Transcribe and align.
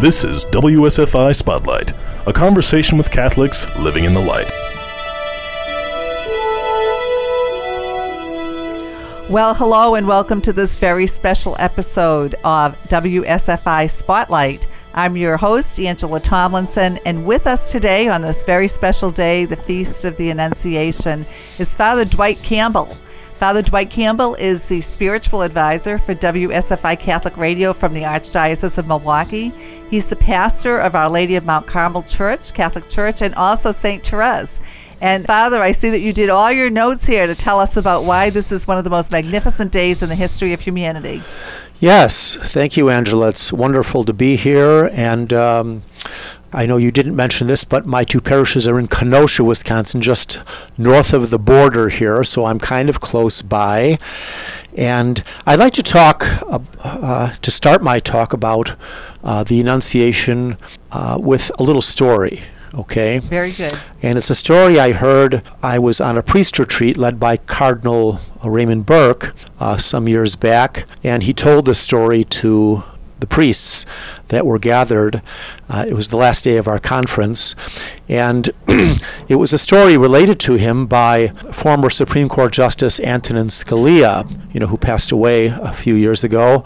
This 0.00 0.24
is 0.24 0.44
WSFI 0.46 1.36
Spotlight, 1.36 1.92
a 2.26 2.32
conversation 2.32 2.98
with 2.98 3.12
Catholics 3.12 3.68
living 3.78 4.04
in 4.04 4.12
the 4.12 4.20
light. 4.20 4.50
Well, 9.30 9.54
hello, 9.54 9.94
and 9.94 10.08
welcome 10.08 10.40
to 10.42 10.52
this 10.52 10.74
very 10.74 11.06
special 11.06 11.54
episode 11.60 12.34
of 12.42 12.76
WSFI 12.88 13.88
Spotlight. 13.88 14.66
I'm 14.94 15.16
your 15.16 15.36
host, 15.36 15.78
Angela 15.78 16.18
Tomlinson, 16.18 16.98
and 17.06 17.24
with 17.24 17.46
us 17.46 17.70
today 17.70 18.08
on 18.08 18.20
this 18.20 18.42
very 18.42 18.66
special 18.66 19.12
day, 19.12 19.44
the 19.44 19.56
Feast 19.56 20.04
of 20.04 20.16
the 20.16 20.30
Annunciation, 20.30 21.24
is 21.60 21.72
Father 21.72 22.04
Dwight 22.04 22.42
Campbell. 22.42 22.96
Father 23.38 23.62
Dwight 23.62 23.90
Campbell 23.90 24.36
is 24.36 24.66
the 24.66 24.80
spiritual 24.80 25.42
advisor 25.42 25.98
for 25.98 26.14
WSFI 26.14 26.98
Catholic 26.98 27.36
Radio 27.36 27.72
from 27.72 27.92
the 27.92 28.02
Archdiocese 28.02 28.78
of 28.78 28.86
Milwaukee. 28.86 29.52
He's 29.90 30.08
the 30.08 30.16
pastor 30.16 30.78
of 30.78 30.94
Our 30.94 31.10
Lady 31.10 31.34
of 31.34 31.44
Mount 31.44 31.66
Carmel 31.66 32.02
Church, 32.02 32.54
Catholic 32.54 32.88
Church, 32.88 33.22
and 33.22 33.34
also 33.34 33.72
St. 33.72 34.06
Therese. 34.06 34.60
And 35.00 35.26
Father, 35.26 35.60
I 35.60 35.72
see 35.72 35.90
that 35.90 36.00
you 36.00 36.12
did 36.12 36.30
all 36.30 36.50
your 36.50 36.70
notes 36.70 37.06
here 37.06 37.26
to 37.26 37.34
tell 37.34 37.60
us 37.60 37.76
about 37.76 38.04
why 38.04 38.30
this 38.30 38.52
is 38.52 38.66
one 38.66 38.78
of 38.78 38.84
the 38.84 38.90
most 38.90 39.12
magnificent 39.12 39.72
days 39.72 40.02
in 40.02 40.08
the 40.08 40.14
history 40.14 40.52
of 40.52 40.60
humanity. 40.60 41.22
Yes, 41.80 42.36
thank 42.36 42.76
you, 42.76 42.88
Angela. 42.88 43.28
It's 43.28 43.52
wonderful 43.52 44.04
to 44.04 44.12
be 44.12 44.36
here. 44.36 44.86
And 44.94 45.32
um, 45.32 45.82
I 46.54 46.66
know 46.66 46.76
you 46.76 46.92
didn't 46.92 47.16
mention 47.16 47.48
this, 47.48 47.64
but 47.64 47.84
my 47.84 48.04
two 48.04 48.20
parishes 48.20 48.68
are 48.68 48.78
in 48.78 48.86
Kenosha, 48.86 49.42
Wisconsin, 49.42 50.00
just 50.00 50.38
north 50.78 51.12
of 51.12 51.30
the 51.30 51.38
border 51.38 51.88
here, 51.88 52.22
so 52.22 52.44
I'm 52.44 52.60
kind 52.60 52.88
of 52.88 53.00
close 53.00 53.42
by. 53.42 53.98
And 54.76 55.22
I'd 55.46 55.58
like 55.58 55.72
to 55.74 55.82
talk, 55.82 56.24
uh, 56.42 56.60
uh, 56.84 57.32
to 57.34 57.50
start 57.50 57.82
my 57.82 57.98
talk 57.98 58.32
about 58.32 58.76
uh, 59.24 59.42
the 59.42 59.60
Annunciation 59.60 60.56
uh, 60.92 61.18
with 61.20 61.50
a 61.58 61.64
little 61.64 61.82
story. 61.82 62.42
Okay. 62.74 63.18
Very 63.18 63.52
good. 63.52 63.78
And 64.02 64.18
it's 64.18 64.30
a 64.30 64.34
story 64.34 64.80
I 64.80 64.92
heard. 64.92 65.42
I 65.62 65.78
was 65.78 66.00
on 66.00 66.18
a 66.18 66.22
priest 66.22 66.58
retreat 66.58 66.96
led 66.96 67.20
by 67.20 67.36
Cardinal 67.36 68.20
Raymond 68.44 68.84
Burke 68.84 69.34
uh, 69.60 69.76
some 69.76 70.08
years 70.08 70.34
back, 70.34 70.84
and 71.02 71.22
he 71.22 71.32
told 71.32 71.66
the 71.66 71.74
story 71.74 72.24
to 72.24 72.82
the 73.24 73.34
priests 73.34 73.86
that 74.28 74.44
were 74.44 74.58
gathered. 74.58 75.22
Uh, 75.66 75.86
it 75.88 75.94
was 75.94 76.10
the 76.10 76.16
last 76.18 76.44
day 76.44 76.58
of 76.58 76.68
our 76.68 76.78
conference, 76.78 77.54
and 78.06 78.50
it 79.28 79.36
was 79.36 79.54
a 79.54 79.58
story 79.58 79.96
related 79.96 80.38
to 80.40 80.54
him 80.54 80.86
by 80.86 81.28
former 81.52 81.88
Supreme 81.88 82.28
Court 82.28 82.52
Justice 82.52 83.00
Antonin 83.00 83.48
Scalia, 83.48 84.30
you 84.52 84.60
know, 84.60 84.66
who 84.66 84.76
passed 84.76 85.10
away 85.10 85.46
a 85.46 85.72
few 85.72 85.94
years 85.94 86.22
ago. 86.22 86.64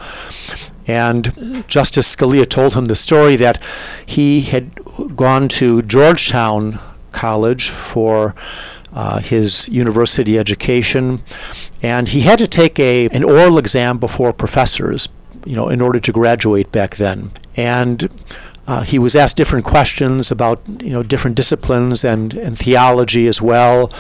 And 0.89 1.65
Justice 1.69 2.17
Scalia 2.17 2.49
told 2.49 2.75
him 2.75 2.87
the 2.87 2.97
story 2.97 3.37
that 3.37 3.63
he 4.05 4.41
had 4.41 4.65
gone 5.15 5.49
to 5.61 5.83
Georgetown 5.83 6.81
College 7.13 7.69
for 7.69 8.35
uh, 8.93 9.21
his 9.21 9.69
university 9.69 10.37
education, 10.37 11.21
and 11.83 12.09
he 12.09 12.23
had 12.23 12.39
to 12.41 12.49
take 12.49 12.81
a 12.81 13.07
an 13.11 13.23
oral 13.23 13.59
exam 13.59 13.99
before 13.99 14.33
professors, 14.33 15.09
you 15.49 15.57
know, 15.57 15.71
in 15.71 15.81
order 15.81 15.99
to 15.99 16.13
graduate 16.13 16.71
back 16.71 16.97
then. 16.97 17.33
And 17.57 18.11
uh, 18.67 18.83
he 18.83 18.99
was 18.99 19.17
asked 19.17 19.39
different 19.39 19.65
questions 19.65 20.31
about 20.31 20.61
you 20.83 20.91
know 20.91 21.03
different 21.03 21.37
disciplines 21.37 22.05
and, 22.05 22.35
and 22.35 22.59
theology 22.59 23.27
as 23.27 23.41
well. 23.41 23.91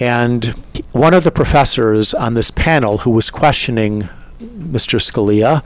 And 0.00 0.46
one 0.92 1.12
of 1.12 1.24
the 1.24 1.30
professors 1.30 2.14
on 2.14 2.32
this 2.32 2.50
panel 2.50 2.98
who 2.98 3.10
was 3.10 3.30
questioning 3.30 4.08
Mr. 4.40 4.98
Scalia 4.98 5.62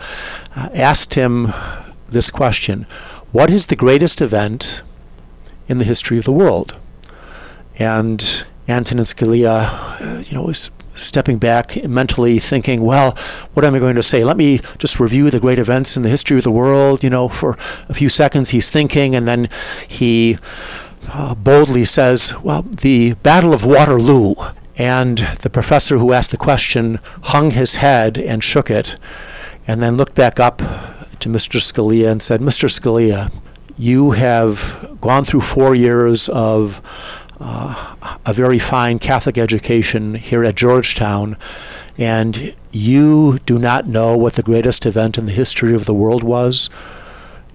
uh, 0.56 0.68
asked 0.74 1.14
him 1.14 1.52
this 2.08 2.28
question 2.28 2.86
What 3.30 3.50
is 3.50 3.66
the 3.66 3.76
greatest 3.76 4.20
event 4.20 4.82
in 5.68 5.78
the 5.78 5.84
history 5.84 6.18
of 6.18 6.24
the 6.24 6.32
world? 6.32 6.76
And 7.78 8.44
Antonin 8.66 9.04
Scalia, 9.04 10.00
uh, 10.00 10.24
you 10.26 10.34
know, 10.34 10.42
was 10.42 10.70
stepping 11.00 11.38
back 11.38 11.82
mentally 11.88 12.38
thinking, 12.38 12.82
well, 12.82 13.12
what 13.54 13.64
am 13.64 13.74
I 13.74 13.78
going 13.78 13.96
to 13.96 14.02
say? 14.02 14.24
Let 14.24 14.36
me 14.36 14.60
just 14.78 15.00
review 15.00 15.30
the 15.30 15.40
great 15.40 15.58
events 15.58 15.96
in 15.96 16.02
the 16.02 16.08
history 16.08 16.38
of 16.38 16.44
the 16.44 16.50
world. 16.50 17.02
You 17.02 17.10
know, 17.10 17.28
for 17.28 17.56
a 17.88 17.94
few 17.94 18.08
seconds 18.08 18.50
he's 18.50 18.70
thinking, 18.70 19.14
and 19.14 19.26
then 19.26 19.48
he 19.86 20.38
uh, 21.08 21.34
boldly 21.34 21.84
says, 21.84 22.34
well, 22.42 22.62
the 22.62 23.14
Battle 23.14 23.52
of 23.52 23.64
Waterloo. 23.64 24.34
And 24.76 25.18
the 25.42 25.50
professor 25.50 25.98
who 25.98 26.14
asked 26.14 26.30
the 26.30 26.38
question 26.38 27.00
hung 27.24 27.50
his 27.50 27.74
head 27.76 28.16
and 28.16 28.42
shook 28.42 28.70
it, 28.70 28.96
and 29.66 29.82
then 29.82 29.98
looked 29.98 30.14
back 30.14 30.40
up 30.40 30.58
to 31.18 31.28
Mr. 31.28 31.60
Scalia 31.60 32.10
and 32.10 32.22
said, 32.22 32.40
Mr. 32.40 32.66
Scalia, 32.70 33.30
you 33.76 34.12
have 34.12 34.96
gone 35.00 35.24
through 35.24 35.42
four 35.42 35.74
years 35.74 36.28
of 36.30 36.80
uh, 37.40 37.96
a 38.26 38.32
very 38.32 38.58
fine 38.58 38.98
Catholic 38.98 39.38
education 39.38 40.14
here 40.14 40.44
at 40.44 40.54
Georgetown, 40.54 41.36
and 41.98 42.54
you 42.70 43.38
do 43.46 43.58
not 43.58 43.86
know 43.86 44.16
what 44.16 44.34
the 44.34 44.42
greatest 44.42 44.86
event 44.86 45.18
in 45.18 45.26
the 45.26 45.32
history 45.32 45.74
of 45.74 45.86
the 45.86 45.94
world 45.94 46.22
was. 46.22 46.70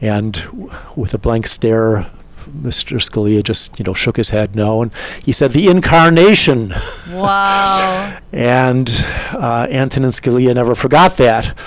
And 0.01 0.75
with 0.95 1.13
a 1.13 1.17
blank 1.17 1.47
stare, 1.47 2.07
Mr. 2.49 2.99
Scalia 2.99 3.43
just, 3.43 3.79
you 3.79 3.85
know, 3.85 3.93
shook 3.93 4.17
his 4.17 4.29
head 4.29 4.55
no, 4.55 4.81
and 4.81 4.91
he 5.23 5.31
said, 5.31 5.51
"The 5.51 5.67
incarnation." 5.67 6.73
Wow. 7.09 8.17
and 8.33 8.89
uh, 9.31 9.67
Antonin 9.69 10.11
Scalia 10.11 10.53
never 10.53 10.75
forgot 10.75 11.17
that. 11.17 11.57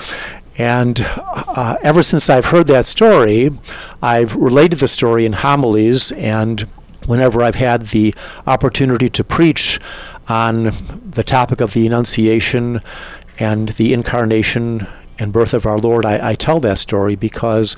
And 0.57 1.05
uh, 1.17 1.77
ever 1.81 2.03
since 2.03 2.29
I've 2.29 2.47
heard 2.47 2.67
that 2.67 2.85
story, 2.85 3.49
I've 4.01 4.35
related 4.35 4.79
the 4.79 4.89
story 4.89 5.25
in 5.25 5.33
homilies, 5.33 6.11
and 6.11 6.67
whenever 7.05 7.41
I've 7.41 7.55
had 7.55 7.87
the 7.87 8.13
opportunity 8.45 9.09
to 9.09 9.23
preach 9.23 9.79
on 10.27 10.71
the 11.09 11.23
topic 11.23 11.61
of 11.61 11.73
the 11.73 11.85
Annunciation 11.87 12.81
and 13.39 13.69
the 13.69 13.93
incarnation 13.93 14.87
and 15.17 15.33
birth 15.33 15.53
of 15.53 15.65
our 15.65 15.77
Lord, 15.77 16.05
I, 16.05 16.29
I 16.29 16.35
tell 16.35 16.59
that 16.61 16.77
story 16.77 17.15
because 17.15 17.75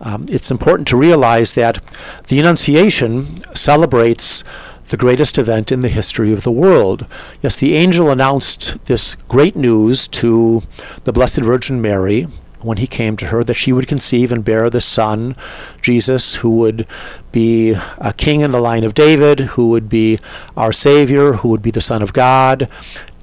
um, 0.00 0.26
it's 0.28 0.50
important 0.50 0.88
to 0.88 0.96
realize 0.96 1.54
that 1.54 1.80
the 2.28 2.38
Annunciation 2.38 3.42
celebrates 3.54 4.44
the 4.88 4.96
greatest 4.96 5.38
event 5.38 5.70
in 5.70 5.80
the 5.80 5.88
history 5.88 6.32
of 6.32 6.42
the 6.42 6.52
world. 6.52 7.06
Yes, 7.42 7.56
the 7.56 7.74
angel 7.74 8.10
announced 8.10 8.84
this 8.86 9.14
great 9.14 9.56
news 9.56 10.08
to 10.08 10.62
the 11.04 11.12
Blessed 11.12 11.38
Virgin 11.40 11.80
Mary 11.80 12.26
when 12.62 12.78
he 12.78 12.86
came 12.86 13.16
to 13.16 13.26
her 13.26 13.42
that 13.44 13.54
she 13.54 13.72
would 13.72 13.86
conceive 13.86 14.30
and 14.30 14.44
bear 14.44 14.68
the 14.68 14.80
son, 14.80 15.34
Jesus, 15.80 16.36
who 16.36 16.50
would 16.58 16.86
be 17.32 17.74
a 17.98 18.12
king 18.12 18.40
in 18.40 18.52
the 18.52 18.60
line 18.60 18.84
of 18.84 18.94
David, 18.94 19.40
who 19.40 19.70
would 19.70 19.88
be 19.88 20.18
our 20.56 20.72
Savior, 20.72 21.34
who 21.34 21.48
would 21.48 21.62
be 21.62 21.70
the 21.70 21.80
Son 21.80 22.02
of 22.02 22.12
God. 22.12 22.68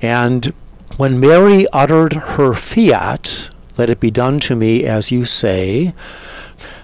And 0.02 0.54
when 0.98 1.20
Mary 1.20 1.68
uttered 1.72 2.14
her 2.14 2.54
fiat, 2.54 3.50
let 3.78 3.90
it 3.90 4.00
be 4.00 4.12
done 4.12 4.40
to 4.40 4.56
me 4.56 4.86
as 4.86 5.12
you 5.12 5.26
say, 5.26 5.94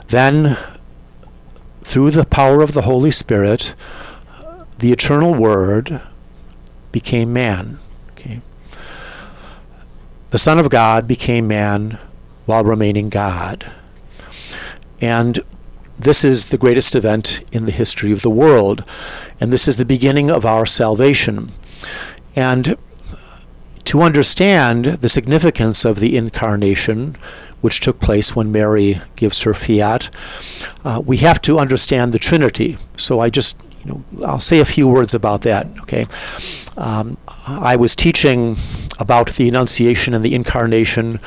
then 0.08 0.58
through 1.84 2.12
the 2.12 2.25
power 2.25 2.62
of 2.62 2.74
the 2.74 2.84
Holy 2.84 3.12
Spirit, 3.12 3.74
the 4.80 4.92
eternal 4.92 5.34
Word 5.34 6.02
became 6.92 7.34
man. 7.34 7.80
Okay. 8.12 8.42
The 10.30 10.38
Son 10.38 10.59
of 10.59 10.69
God 10.69 11.08
became 11.08 11.47
man 11.47 11.97
while 12.46 12.64
remaining 12.64 13.09
God. 13.09 13.72
And 15.00 15.44
this 15.98 16.24
is 16.24 16.48
the 16.48 16.58
greatest 16.58 16.96
event 16.96 17.44
in 17.52 17.66
the 17.66 17.72
history 17.72 18.12
of 18.12 18.22
the 18.22 18.30
world. 18.30 18.84
And 19.40 19.52
this 19.52 19.68
is 19.68 19.78
the 19.78 19.86
beginning 19.86 20.30
of 20.30 20.46
our 20.46 20.66
salvation. 20.66 21.50
And 22.36 22.78
to 23.86 24.02
understand 24.02 24.86
the 24.86 25.09
significance 25.09 25.86
of 25.86 26.00
the 26.00 26.18
incarnation, 26.18 27.16
which 27.62 27.80
took 27.80 28.00
place 28.00 28.36
when 28.36 28.52
Mary 28.52 29.02
gives 29.16 29.44
her 29.44 29.54
fiat, 29.54 30.10
uh, 30.84 31.01
we 31.06 31.18
have 31.18 31.42
to 31.42 31.60
understand 31.60 32.12
the 32.12 32.19
Trinity. 32.19 32.78
So 32.98 33.19
I 33.19 33.30
just 33.30 33.62
you 33.84 33.92
know, 33.92 34.25
I'll 34.25 34.39
say 34.39 34.60
a 34.60 34.66
few 34.66 34.88
words 34.88 35.13
about 35.13 35.42
that. 35.42 35.68
Okay, 35.81 36.06
um, 36.78 37.18
I 37.48 37.75
was 37.75 37.96
teaching 37.96 38.56
about 39.03 39.33
the 39.33 39.50
Annunciation 39.50 40.13
and 40.13 40.23
the 40.23 40.33
Incarnation 40.33 41.19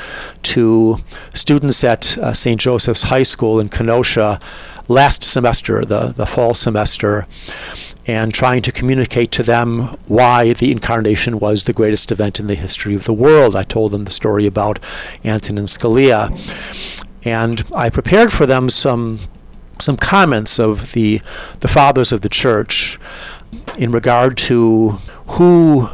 to 0.43 0.97
students 1.35 1.85
at 1.85 2.17
uh, 2.17 2.33
St. 2.33 2.59
Joseph's 2.59 3.05
High 3.05 3.23
School 3.23 3.61
in 3.61 3.69
Kenosha 3.69 4.41
last 4.89 5.23
semester, 5.23 5.85
the 5.85 6.15
the 6.17 6.27
fall 6.27 6.55
semester, 6.55 7.27
and 8.07 8.33
trying 8.33 8.63
to 8.63 8.73
communicate 8.73 9.31
to 9.33 9.43
them 9.43 9.97
why 10.07 10.55
the 10.55 10.73
Incarnation 10.73 11.39
was 11.39 11.65
the 11.65 11.75
greatest 11.75 12.11
event 12.11 12.41
in 12.41 12.47
the 12.47 12.55
history 12.55 12.95
of 12.95 13.05
the 13.05 13.13
world. 13.13 13.55
I 13.55 13.63
told 13.63 13.93
them 13.93 14.05
the 14.05 14.11
story 14.11 14.47
about 14.47 14.79
Antonin 15.23 15.67
Scalia. 15.67 16.23
And 17.25 17.65
I 17.75 17.91
prepared 17.91 18.33
for 18.33 18.47
them 18.47 18.69
some 18.71 19.19
some 19.79 19.99
comments 19.99 20.59
of 20.59 20.93
the 20.93 21.21
the 21.61 21.69
fathers 21.69 22.11
of 22.11 22.23
the 22.23 22.31
church 22.31 22.99
in 23.77 23.91
regard 23.93 24.39
to 24.39 24.99
who 25.37 25.91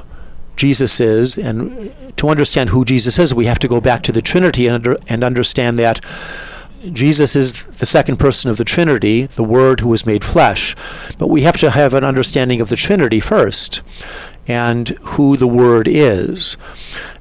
Jesus 0.62 1.00
is 1.00 1.38
and 1.38 1.93
to 2.17 2.29
understand 2.29 2.69
who 2.69 2.85
Jesus 2.85 3.19
is 3.19 3.35
we 3.35 3.47
have 3.47 3.59
to 3.59 3.67
go 3.67 3.81
back 3.81 4.05
to 4.05 4.12
the 4.12 4.23
Trinity 4.23 4.69
and, 4.69 4.76
under, 4.76 4.97
and 5.09 5.25
understand 5.25 5.76
that 5.81 6.00
Jesus 6.93 7.35
is 7.35 7.64
the 7.64 7.85
second 7.85 8.19
person 8.19 8.49
of 8.49 8.59
the 8.59 8.64
Trinity, 8.64 9.26
the 9.26 9.43
Word 9.43 9.81
who 9.81 9.88
was 9.88 10.06
made 10.06 10.23
flesh. 10.23 10.76
But 11.19 11.31
we 11.31 11.43
have 11.43 11.56
to 11.59 11.73
have 11.73 11.94
an 11.94 12.05
understanding 12.05 12.61
of 12.61 12.69
the 12.69 12.76
Trinity 12.76 13.19
first 13.19 13.82
and 14.47 14.91
who 15.14 15.37
the 15.37 15.49
Word 15.49 15.88
is. 15.88 16.56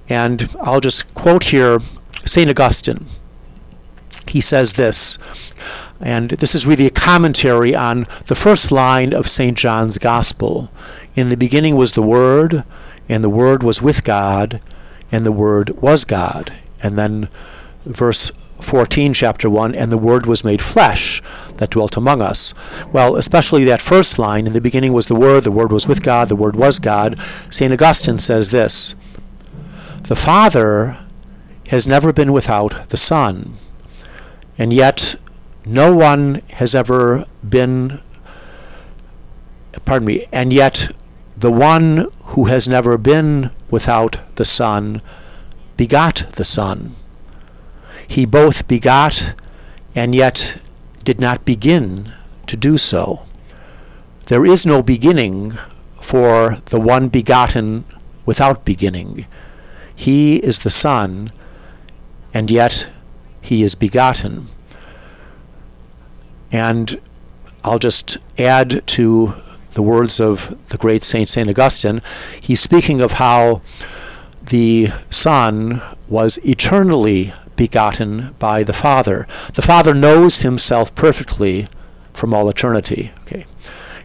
And 0.08 0.56
I'll 0.62 0.80
just 0.80 1.12
quote 1.16 1.46
here 1.46 1.80
St. 2.24 2.48
Augustine. 2.48 3.08
He 4.28 4.40
says 4.40 4.76
this, 4.76 5.18
and 6.00 6.30
this 6.30 6.54
is 6.54 6.68
really 6.68 6.86
a 6.86 6.92
commentary 6.92 7.74
on 7.74 8.06
the 8.28 8.36
first 8.36 8.72
line 8.72 9.16
of 9.16 9.28
St. 9.28 9.58
John's 9.58 9.98
Gospel. 9.98 10.70
In 11.16 11.30
the 11.30 11.38
beginning 11.38 11.76
was 11.76 11.94
the 11.94 12.04
Word, 12.04 12.64
and 13.12 13.24
the 13.24 13.30
Word 13.30 13.62
was 13.62 13.82
with 13.82 14.06
God, 14.06 14.62
and 15.12 15.26
the 15.26 15.34
Word 15.34 15.82
was 15.82 16.06
God. 16.06 16.54
And 16.82 16.98
then 16.98 17.28
verse 17.84 18.32
14, 18.62 19.14
chapter 19.14 19.50
1, 19.50 19.76
and 19.76 19.92
the 19.92 19.98
Word 19.98 20.26
was 20.26 20.46
made 20.46 20.62
flesh 20.62 21.22
that 21.58 21.72
dwelt 21.72 21.98
among 21.98 22.22
us. 22.22 22.54
Well, 22.94 23.18
especially 23.18 23.66
that 23.66 23.82
first 23.82 24.18
line, 24.18 24.48
in 24.48 24.54
the 24.54 24.62
beginning 24.62 24.94
was 24.94 25.08
the 25.08 25.16
Word, 25.16 25.44
the 25.44 25.52
Word 25.52 25.74
was 25.74 25.90
with 25.90 26.02
God, 26.02 26.30
the 26.30 26.38
Word 26.38 26.56
was 26.56 26.80
God. 26.80 27.20
St. 27.50 27.74
Augustine 27.74 28.18
says 28.18 28.52
this 28.52 28.96
The 30.04 30.16
Father 30.16 31.06
has 31.68 31.88
never 31.88 32.14
been 32.14 32.32
without 32.32 32.90
the 32.92 32.98
Son, 32.98 33.56
and 34.58 34.72
yet 34.72 35.16
no 35.66 35.94
one 35.94 36.42
has 36.52 36.74
ever 36.74 37.26
been, 37.48 38.00
pardon 39.84 40.06
me, 40.06 40.28
and 40.32 40.54
yet 40.54 40.92
the 41.42 41.52
one 41.52 42.08
who 42.34 42.46
has 42.46 42.68
never 42.68 42.98
been 42.98 43.52
without 43.70 44.18
the 44.36 44.46
Son 44.46 45.02
begot 45.78 46.26
the 46.34 46.46
Son 46.46 46.96
he 48.12 48.26
both 48.26 48.68
begot 48.68 49.36
and 49.96 50.14
yet 50.14 50.58
did 51.06 51.22
not 51.22 51.46
begin 51.46 52.12
to 52.46 52.58
do 52.58 52.76
so. 52.76 53.26
There 54.28 54.46
is 54.46 54.66
no 54.66 54.84
beginning 54.84 55.58
for 56.02 56.58
the 56.66 56.80
one 56.80 57.08
begotten 57.08 57.86
without 58.26 58.66
beginning. 58.66 59.28
He 59.96 60.44
is 60.44 60.60
the 60.60 60.70
Son, 60.70 61.32
and 62.34 62.52
yet 62.52 62.90
he 63.40 63.64
is 63.64 63.76
begotten. 63.76 64.48
And 66.52 67.00
I'll 67.64 67.80
just 67.80 68.18
add 68.38 68.86
to 68.88 69.36
the 69.74 69.82
words 69.82 70.20
of 70.20 70.58
the 70.70 70.78
great 70.78 71.04
Saint 71.04 71.30
St. 71.30 71.50
Augustine. 71.50 72.02
He's 72.40 72.60
speaking 72.60 73.02
of 73.02 73.14
how 73.14 73.62
the 74.44 74.90
Son 75.10 75.82
was 76.08 76.40
eternally 76.44 77.34
begotten 77.56 78.36
by 78.40 78.64
the 78.64 78.74
Father. 78.74 79.28
The 79.54 79.62
Father 79.62 79.94
knows 79.94 80.42
himself 80.42 80.94
perfectly 80.96 81.68
from 82.12 82.34
all 82.34 82.50
eternity. 82.50 83.12
Okay. 83.22 83.46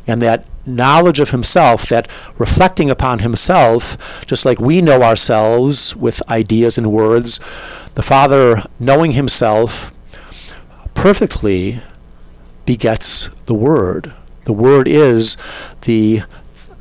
And 0.06 0.22
that 0.22 0.46
knowledge 0.66 1.20
of 1.20 1.30
himself, 1.30 1.88
that 1.88 2.08
reflecting 2.38 2.90
upon 2.90 3.20
himself, 3.20 4.24
just 4.26 4.44
like 4.44 4.60
we 4.60 4.80
know 4.80 5.02
ourselves 5.02 5.96
with 5.96 6.28
ideas 6.30 6.78
and 6.78 6.92
words, 6.92 7.40
the 7.94 8.02
Father 8.02 8.62
knowing 8.78 9.12
himself 9.12 9.92
perfectly 10.94 11.80
begets 12.66 13.28
the 13.46 13.54
Word. 13.54 14.12
The 14.46 14.52
Word 14.52 14.88
is 14.88 15.36
the 15.82 16.22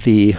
the 0.04 0.36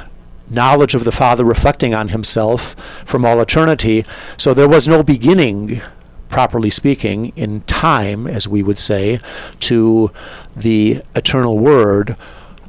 knowledge 0.49 0.95
of 0.95 1.05
the 1.05 1.13
Father 1.13 1.45
reflecting 1.45 1.93
on 1.93 2.09
himself 2.09 2.75
from 3.05 3.25
all 3.25 3.41
eternity. 3.41 4.05
So 4.37 4.55
there 4.55 4.69
was 4.69 4.87
no 4.87 5.03
beginning 5.03 5.83
properly 6.29 6.71
speaking, 6.71 7.33
in 7.37 7.61
time, 7.63 8.27
as 8.27 8.49
we 8.49 8.63
would 8.63 8.79
say, 8.79 9.21
to 9.61 10.11
the 10.57 11.03
eternal 11.15 11.59
Word. 11.59 12.17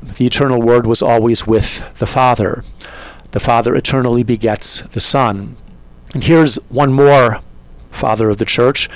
The 0.02 0.26
eternal 0.26 0.62
Word 0.62 0.86
was 0.86 1.02
always 1.02 1.48
with 1.48 1.98
the 2.00 2.08
Father. 2.08 2.64
The 3.32 3.40
Father 3.40 3.76
eternally 3.76 4.24
begets 4.24 4.82
the 4.82 5.00
Son. 5.00 5.56
And 6.14 6.24
here's 6.24 6.56
one 6.70 6.94
more 6.94 7.42
Father 7.92 8.30
of 8.30 8.38
the 8.38 8.46
Church, 8.46 8.90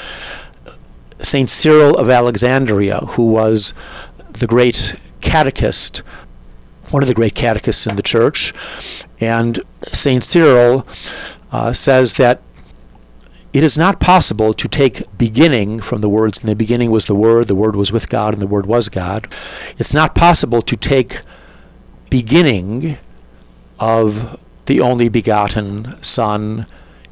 St. 1.19 1.49
Cyril 1.49 1.97
of 1.97 2.09
Alexandria, 2.09 2.99
who 2.99 3.25
was 3.25 3.73
the 4.31 4.47
great 4.47 4.95
catechist, 5.21 5.99
one 6.89 7.03
of 7.03 7.07
the 7.07 7.13
great 7.13 7.35
catechists 7.35 7.87
in 7.87 7.95
the 7.95 8.01
Church. 8.01 8.53
And 9.19 9.61
St. 9.83 10.23
Cyril 10.23 10.85
uh, 11.51 11.73
says 11.73 12.15
that 12.15 12.41
it 13.53 13.63
is 13.63 13.77
not 13.77 13.99
possible 13.99 14.53
to 14.53 14.67
take 14.67 15.03
beginning 15.17 15.79
from 15.79 16.01
the 16.01 16.09
words, 16.09 16.39
in 16.39 16.47
the 16.47 16.55
beginning 16.55 16.89
was 16.89 17.05
the 17.05 17.15
Word, 17.15 17.47
the 17.47 17.55
Word 17.55 17.75
was 17.75 17.91
with 17.91 18.09
God, 18.09 18.33
and 18.33 18.41
the 18.41 18.47
Word 18.47 18.65
was 18.65 18.87
God. 18.87 19.27
It's 19.77 19.93
not 19.93 20.15
possible 20.15 20.61
to 20.61 20.77
take 20.77 21.19
beginning 22.09 22.97
of 23.79 24.39
the 24.67 24.79
only 24.79 25.09
begotten 25.09 26.01
Son 26.01 26.65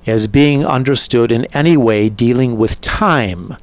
as 0.07 0.27
being 0.27 0.65
understood 0.65 1.31
in 1.31 1.45
any 1.53 1.75
way 1.75 2.09
dealing 2.09 2.57
with 2.57 2.79
time, 2.79 3.57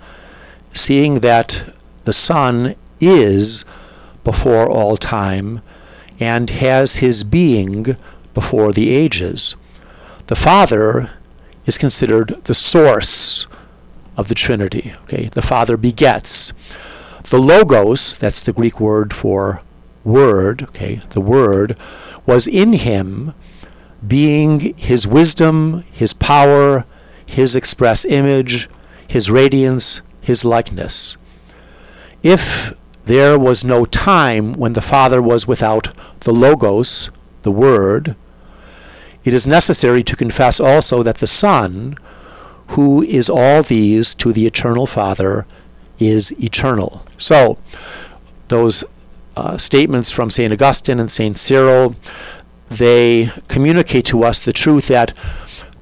seeing 0.75 1.21
that 1.21 1.73
the 2.05 2.13
Son 2.13 2.75
is 3.01 3.65
before 4.27 4.69
all 4.69 4.97
time 4.97 5.63
and 6.19 6.51
has 6.51 6.97
his 6.97 7.23
being 7.23 7.97
before 8.35 8.73
the 8.73 8.91
ages. 8.91 9.55
The 10.27 10.35
Father 10.35 11.13
is 11.65 11.79
considered 11.79 12.31
the 12.43 12.53
source 12.53 13.47
of 14.17 14.27
the 14.27 14.35
Trinity. 14.35 14.95
Okay, 15.05 15.27
the 15.27 15.43
Father 15.43 15.77
begets. 15.77 16.53
The 17.31 17.39
Logos, 17.39 18.17
that's 18.17 18.43
the 18.43 18.53
Greek 18.53 18.81
word 18.81 19.15
for 19.15 19.63
word, 20.03 20.63
okay, 20.63 20.97
the 21.11 21.21
word, 21.21 21.79
was 22.27 22.49
in 22.49 22.73
him, 22.73 23.33
being 24.05 24.75
his 24.77 25.07
wisdom, 25.07 25.85
his 25.93 26.13
power, 26.13 26.85
his 27.25 27.55
express 27.55 28.05
image, 28.05 28.69
his 29.07 29.31
radiance, 29.31 30.03
his 30.21 30.45
likeness. 30.45 31.17
If 32.25 32.75
there 33.07 33.39
was 33.39 33.65
no 33.65 33.85
time 33.85 34.53
when 34.53 34.73
the 34.75 34.81
Father 34.81 35.23
was 35.23 35.47
without 35.47 35.95
the 36.21 36.33
Logos, 36.33 37.11
the 37.43 37.53
Word, 37.53 38.17
it 39.25 39.33
is 39.33 39.47
necessary 39.47 40.03
to 40.03 40.17
confess 40.17 40.61
also 40.61 41.03
that 41.05 41.19
the 41.19 41.27
Son, 41.27 41.97
who 42.71 43.03
is 43.03 43.31
all 43.31 43.63
these 43.63 44.15
to 44.17 44.33
the 44.33 44.47
eternal 44.47 44.87
Father, 44.87 45.47
is 45.99 46.33
eternal. 46.43 47.07
So, 47.17 47.59
those 48.49 48.85
uh, 49.37 49.57
statements 49.57 50.11
from 50.11 50.29
St. 50.29 50.53
Augustine 50.53 50.99
and 50.99 51.11
St. 51.11 51.39
Cyril, 51.39 51.95
they 52.69 53.31
communicate 53.49 54.07
to 54.07 54.25
us 54.25 54.41
the 54.41 54.53
truth 54.53 54.89
that 54.89 55.17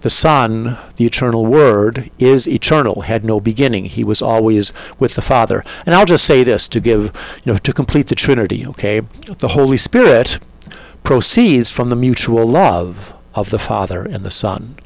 the 0.05 0.11
Son, 0.11 0.77
the 0.97 1.07
eternal 1.07 1.47
Word, 1.47 2.11
is 2.19 2.47
eternal, 2.47 3.01
had 3.01 3.25
no 3.25 3.41
beginning. 3.41 3.87
He 3.87 4.05
was 4.05 4.21
always 4.21 4.75
with 4.99 5.15
the 5.15 5.23
Father. 5.23 5.65
And 5.87 5.95
I'll 5.95 6.05
just 6.05 6.27
say 6.27 6.45
this 6.45 6.69
to 6.69 6.79
give, 6.79 7.41
you 7.43 7.51
know, 7.53 7.57
to 7.57 7.73
complete 7.73 8.09
the 8.09 8.15
Trinity, 8.15 8.67
okay? 8.67 9.01
The 9.01 9.49
Holy 9.49 9.79
Spirit 9.79 10.41
proceeds 11.05 11.73
from 11.73 11.89
the 11.89 11.97
mutual 11.97 12.47
love 12.47 13.15
of 13.35 13.49
the 13.49 13.59
Father 13.59 14.05
and 14.05 14.25
the 14.25 14.31
Son. 14.31 14.77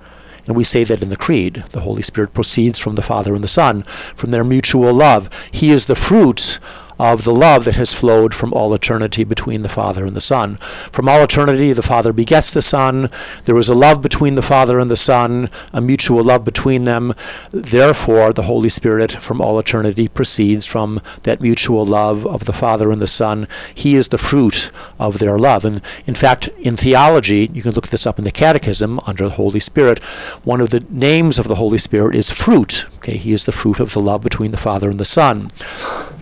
And 0.46 0.56
we 0.56 0.62
say 0.62 0.84
that 0.84 1.02
in 1.02 1.08
the 1.08 1.16
Creed. 1.16 1.64
The 1.70 1.80
Holy 1.80 2.02
Spirit 2.02 2.32
proceeds 2.32 2.78
from 2.78 2.94
the 2.94 3.02
Father 3.02 3.34
and 3.34 3.42
the 3.42 3.48
Son, 3.48 3.82
from 3.82 4.30
their 4.30 4.44
mutual 4.44 4.94
love. 4.94 5.28
He 5.50 5.72
is 5.72 5.88
the 5.88 5.96
fruit 5.96 6.60
of 6.98 7.24
the 7.24 7.34
love 7.34 7.64
that 7.64 7.76
has 7.76 7.94
flowed 7.94 8.34
from 8.34 8.52
all 8.52 8.74
eternity 8.74 9.24
between 9.24 9.62
the 9.62 9.68
Father 9.68 10.04
and 10.04 10.16
the 10.16 10.20
Son. 10.20 10.56
From 10.56 11.08
all 11.08 11.22
eternity, 11.22 11.72
the 11.72 11.82
Father 11.82 12.12
begets 12.12 12.52
the 12.52 12.62
Son. 12.62 13.10
There 13.44 13.58
is 13.58 13.68
a 13.68 13.74
love 13.74 14.02
between 14.02 14.34
the 14.34 14.42
Father 14.42 14.78
and 14.78 14.90
the 14.90 14.96
Son, 14.96 15.50
a 15.72 15.80
mutual 15.80 16.24
love 16.24 16.44
between 16.44 16.84
them. 16.84 17.14
Therefore, 17.50 18.32
the 18.32 18.42
Holy 18.42 18.68
Spirit 18.68 19.12
from 19.12 19.40
all 19.40 19.58
eternity 19.58 20.08
proceeds 20.08 20.66
from 20.66 21.00
that 21.22 21.40
mutual 21.40 21.84
love 21.84 22.26
of 22.26 22.44
the 22.44 22.52
Father 22.52 22.90
and 22.90 23.00
the 23.00 23.06
Son. 23.06 23.46
He 23.74 23.94
is 23.94 24.08
the 24.08 24.18
fruit 24.18 24.70
of 24.98 25.18
their 25.18 25.38
love. 25.38 25.64
And 25.64 25.80
in 26.06 26.14
fact, 26.14 26.48
in 26.58 26.76
theology, 26.76 27.50
you 27.52 27.62
can 27.62 27.72
look 27.72 27.88
this 27.88 28.06
up 28.06 28.18
in 28.18 28.24
the 28.24 28.32
Catechism 28.32 29.00
under 29.06 29.28
the 29.28 29.34
Holy 29.34 29.60
Spirit. 29.60 29.98
One 30.44 30.60
of 30.60 30.70
the 30.70 30.84
names 30.90 31.38
of 31.38 31.48
the 31.48 31.56
Holy 31.56 31.78
Spirit 31.78 32.14
is 32.14 32.30
fruit. 32.30 32.86
Okay, 32.98 33.16
he 33.16 33.32
is 33.32 33.44
the 33.44 33.52
fruit 33.52 33.78
of 33.78 33.92
the 33.92 34.00
love 34.00 34.22
between 34.22 34.50
the 34.50 34.56
Father 34.56 34.90
and 34.90 34.98
the 34.98 35.04
Son. 35.04 35.50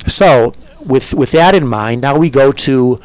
So, 0.07 0.53
with, 0.85 1.15
with 1.15 1.33
that 1.33 1.55
in 1.55 1.67
mind, 1.67 2.03
now 2.03 2.19
we 2.19 2.29
go 2.29 2.53
to 2.53 3.01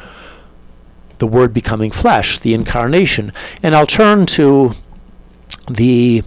the 1.18 1.26
Word 1.26 1.54
becoming 1.54 1.90
flesh, 1.90 2.38
the 2.38 2.52
incarnation. 2.52 3.32
And 3.62 3.74
I'll 3.74 3.86
turn 3.86 4.26
to 4.26 4.72
the 5.70 6.22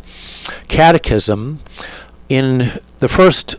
Catechism. 0.67 1.59
In 2.29 2.79
the 2.99 3.07
first 3.07 3.55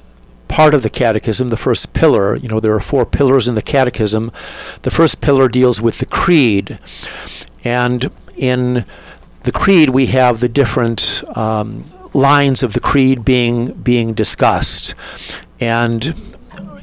part 0.49 0.75
of 0.75 0.83
the 0.83 0.91
Catechism, 0.91 1.51
the 1.51 1.57
first 1.57 1.95
pillar, 1.95 2.35
you 2.35 2.49
know, 2.49 2.59
there 2.59 2.75
are 2.75 2.81
four 2.81 3.07
pillars 3.07 3.47
in 3.47 3.55
the 3.55 3.63
Catechism. 3.63 4.33
The 4.83 4.91
first 4.91 5.23
pillar 5.23 5.49
deals 5.49 5.81
with 5.81 5.99
the 5.99 6.07
Creed. 6.07 6.81
And 7.63 8.11
in 8.37 8.85
the 9.45 9.53
Creed, 9.53 9.91
we 9.91 10.07
have 10.07 10.41
the 10.41 10.49
different 10.49 11.23
um, 11.37 11.85
lines 12.17 12.63
of 12.63 12.73
the 12.73 12.81
Creed 12.81 13.25
being, 13.25 13.73
being 13.73 14.15
discussed. 14.15 14.95
And 15.61 16.15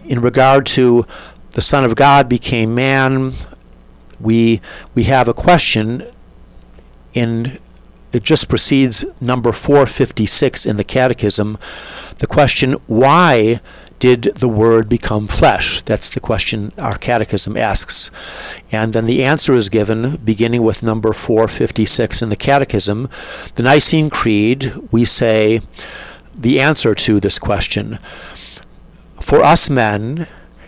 in 0.05 0.21
regard 0.21 0.65
to 0.67 1.05
the 1.51 1.61
Son 1.61 1.83
of 1.83 1.95
God 1.95 2.29
became 2.29 2.73
man, 2.75 3.33
we 4.19 4.61
we 4.95 5.03
have 5.03 5.27
a 5.27 5.33
question 5.33 6.07
in 7.13 7.59
it 8.11 8.23
just 8.23 8.47
precedes 8.47 9.03
number 9.19 9.51
456 9.51 10.65
in 10.65 10.77
the 10.77 10.83
catechism 10.83 11.57
the 12.19 12.27
question 12.27 12.73
why 12.87 13.59
did 14.03 14.23
the 14.35 14.49
word 14.49 14.89
become 14.89 15.27
flesh? 15.27 15.81
That's 15.83 16.09
the 16.11 16.19
question 16.19 16.73
our 16.77 16.97
catechism 16.97 17.55
asks. 17.55 18.11
And 18.69 18.91
then 18.91 19.05
the 19.05 19.23
answer 19.23 19.55
is 19.55 19.69
given 19.69 20.17
beginning 20.17 20.61
with 20.61 20.83
number 20.83 21.13
456 21.13 22.21
in 22.21 22.27
the 22.27 22.35
catechism. 22.35 23.07
The 23.55 23.63
nicene 23.63 24.09
creed 24.09 24.73
we 24.91 25.05
say 25.05 25.61
the 26.35 26.59
answer 26.59 26.93
to 26.93 27.21
this 27.21 27.39
question. 27.39 27.97
For 29.21 29.41
us 29.41 29.69
men 29.69 30.27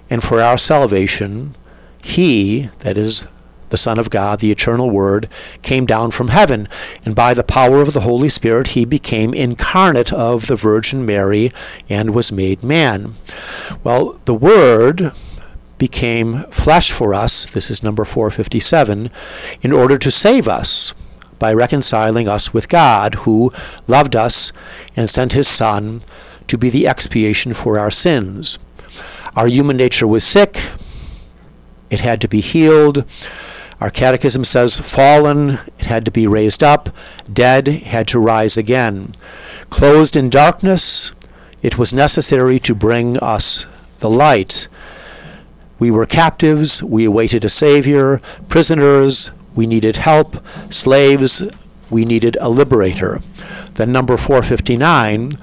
and 0.09 0.23
for 0.23 0.39
our 0.39 0.57
salvation 0.57 1.55
he 2.01 2.69
that 2.79 2.97
is 2.97 3.27
the 3.69 3.77
Son 3.77 3.99
of 3.99 4.09
God, 4.09 4.39
the 4.39 4.51
eternal 4.51 4.89
Word, 4.89 5.29
came 5.61 5.85
down 5.85 6.11
from 6.11 6.29
heaven, 6.29 6.67
and 7.03 7.15
by 7.15 7.33
the 7.33 7.43
power 7.43 7.81
of 7.81 7.93
the 7.93 8.01
Holy 8.01 8.29
Spirit 8.29 8.69
he 8.69 8.85
became 8.85 9.33
incarnate 9.33 10.13
of 10.13 10.47
the 10.47 10.55
Virgin 10.55 11.05
Mary 11.05 11.51
and 11.89 12.13
was 12.13 12.31
made 12.31 12.63
man. 12.63 13.13
Well, 13.83 14.19
the 14.25 14.33
Word 14.33 15.11
became 15.77 16.43
flesh 16.51 16.91
for 16.91 17.13
us, 17.13 17.45
this 17.45 17.69
is 17.69 17.83
number 17.83 18.05
457, 18.05 19.09
in 19.61 19.71
order 19.71 19.97
to 19.97 20.11
save 20.11 20.47
us 20.47 20.93
by 21.37 21.53
reconciling 21.53 22.27
us 22.27 22.53
with 22.53 22.69
God, 22.69 23.15
who 23.15 23.51
loved 23.87 24.15
us 24.15 24.53
and 24.95 25.09
sent 25.09 25.33
his 25.33 25.47
Son 25.47 26.01
to 26.47 26.57
be 26.57 26.69
the 26.69 26.87
expiation 26.87 27.53
for 27.53 27.77
our 27.77 27.91
sins. 27.91 28.57
Our 29.35 29.47
human 29.47 29.75
nature 29.75 30.07
was 30.07 30.23
sick, 30.23 30.61
it 31.89 31.99
had 31.99 32.21
to 32.21 32.27
be 32.27 32.41
healed. 32.41 33.05
Our 33.81 33.89
catechism 33.89 34.43
says 34.45 34.79
fallen, 34.79 35.59
it 35.79 35.85
had 35.85 36.05
to 36.05 36.11
be 36.11 36.27
raised 36.27 36.63
up, 36.63 36.89
dead, 37.31 37.67
had 37.67 38.07
to 38.09 38.19
rise 38.19 38.57
again. 38.57 39.13
Closed 39.69 40.15
in 40.15 40.29
darkness, 40.29 41.11
it 41.61 41.77
was 41.77 41.93
necessary 41.93 42.57
to 42.59 42.73
bring 42.73 43.17
us 43.17 43.65
the 43.99 44.09
light. 44.09 44.67
We 45.77 45.91
were 45.91 46.05
captives, 46.05 46.81
we 46.81 47.03
awaited 47.03 47.43
a 47.43 47.49
Savior, 47.49 48.21
prisoners, 48.47 49.31
we 49.55 49.67
needed 49.67 49.97
help, 49.97 50.37
slaves, 50.69 51.43
we 51.89 52.05
needed 52.05 52.37
a 52.39 52.49
liberator. 52.49 53.21
Then, 53.73 53.91
number 53.91 54.15
459, 54.15 55.33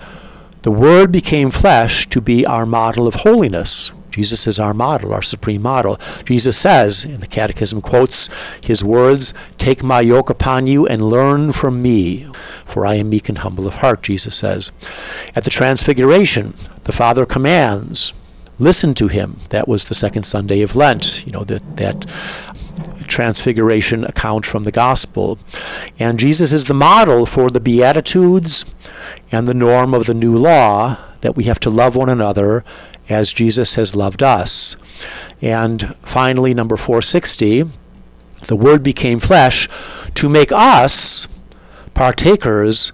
the 0.63 0.71
Word 0.71 1.13
became 1.13 1.51
flesh 1.51 2.09
to 2.09 2.21
be 2.21 2.47
our 2.47 2.65
model 2.65 3.07
of 3.07 3.17
holiness. 3.17 3.93
Jesus 4.13 4.47
is 4.47 4.61
our 4.61 4.75
model, 4.75 5.13
our 5.13 5.23
supreme 5.23 5.63
model. 5.63 5.99
Jesus 6.25 6.57
says, 6.57 7.05
in 7.05 7.21
the 7.21 7.27
Catechism 7.27 7.81
quotes 7.81 8.29
his 8.63 8.85
words, 8.85 9.35
Take 9.59 9.83
my 9.83 10.01
yoke 10.01 10.31
upon 10.31 10.67
you 10.67 10.87
and 10.87 11.03
learn 11.03 11.53
from 11.53 11.83
me, 11.83 12.27
for 12.65 12.87
I 12.87 12.95
am 12.95 13.09
meek 13.09 13.29
and 13.29 13.39
humble 13.39 13.67
of 13.67 13.77
heart, 13.77 14.03
Jesus 14.03 14.37
says. 14.37 14.71
At 15.35 15.45
the 15.45 15.51
Transfiguration, 15.51 16.55
the 16.85 16.93
Father 16.93 17.27
commands, 17.27 18.13
Listen 18.59 18.95
to 18.95 19.09
him. 19.09 19.39
That 19.49 19.67
was 19.67 19.87
the 19.87 19.95
second 19.95 20.25
Sunday 20.25 20.61
of 20.63 20.77
Lent, 20.77 21.27
you 21.27 21.33
know, 21.33 21.43
that, 21.45 21.79
that 21.79 22.07
transfiguration 23.09 24.05
account 24.05 24.47
from 24.47 24.63
the 24.63 24.71
gospel. 24.71 25.39
And 25.99 26.19
Jesus 26.19 26.53
is 26.53 26.67
the 26.67 26.75
model 26.75 27.27
for 27.27 27.51
the 27.51 27.61
Beatitudes 27.61 28.65
and 29.33 29.49
the 29.49 29.55
norm 29.55 29.95
of 29.95 30.07
the 30.07 30.15
new 30.15 30.37
law 30.37 30.99
that 31.23 31.35
we 31.35 31.45
have 31.45 31.59
to 31.61 31.71
love 31.71 31.97
one 31.97 32.09
another 32.09 32.65
as 33.09 33.33
Jesus 33.33 33.75
has 33.75 33.97
loved 33.97 34.23
us. 34.23 34.77
And 35.41 35.97
finally, 36.03 36.55
number 36.55 36.77
460, 36.77 37.65
the 38.47 38.57
Word 38.57 38.83
became 38.83 39.19
flesh 39.19 39.69
to 40.15 40.29
make 40.29 40.53
us 40.53 41.27
partakers 41.95 42.93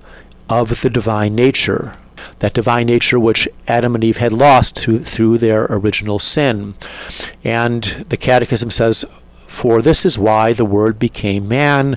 of 0.49 0.82
the 0.82 0.90
divine 0.90 1.35
nature. 1.35 1.97
That 2.38 2.54
divine 2.54 2.87
nature 2.87 3.18
which 3.18 3.49
Adam 3.66 3.94
and 3.94 4.04
Eve 4.04 4.18
had 4.18 4.32
lost 4.32 4.78
through, 4.78 5.04
through 5.04 5.38
their 5.38 5.66
original 5.70 6.18
sin. 6.18 6.73
And 7.42 7.82
the 7.82 8.16
Catechism 8.16 8.70
says, 8.70 9.04
For 9.47 9.82
this 9.82 10.06
is 10.06 10.18
why 10.18 10.52
the 10.52 10.64
Word 10.64 10.99
became 10.99 11.49
man, 11.49 11.97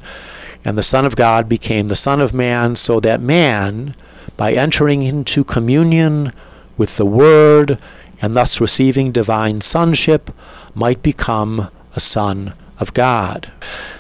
and 0.64 0.78
the 0.78 0.84
Son 0.84 1.06
of 1.06 1.16
God 1.16 1.50
became 1.50 1.88
the 1.88 1.96
Son 1.96 2.22
of 2.22 2.34
Man, 2.34 2.76
so 2.76 3.00
that 3.00 3.22
man, 3.22 3.96
by 4.38 4.54
entering 4.54 5.02
into 5.02 5.44
communion 5.44 6.32
with 6.78 6.98
the 6.98 7.06
Word 7.06 7.78
and 8.22 8.36
thus 8.36 8.62
receiving 8.62 9.12
divine 9.12 9.62
sonship, 9.62 10.32
might 10.76 11.02
become 11.02 11.70
a 11.96 12.00
son 12.00 12.54
of 12.80 12.94
God. 12.94 13.52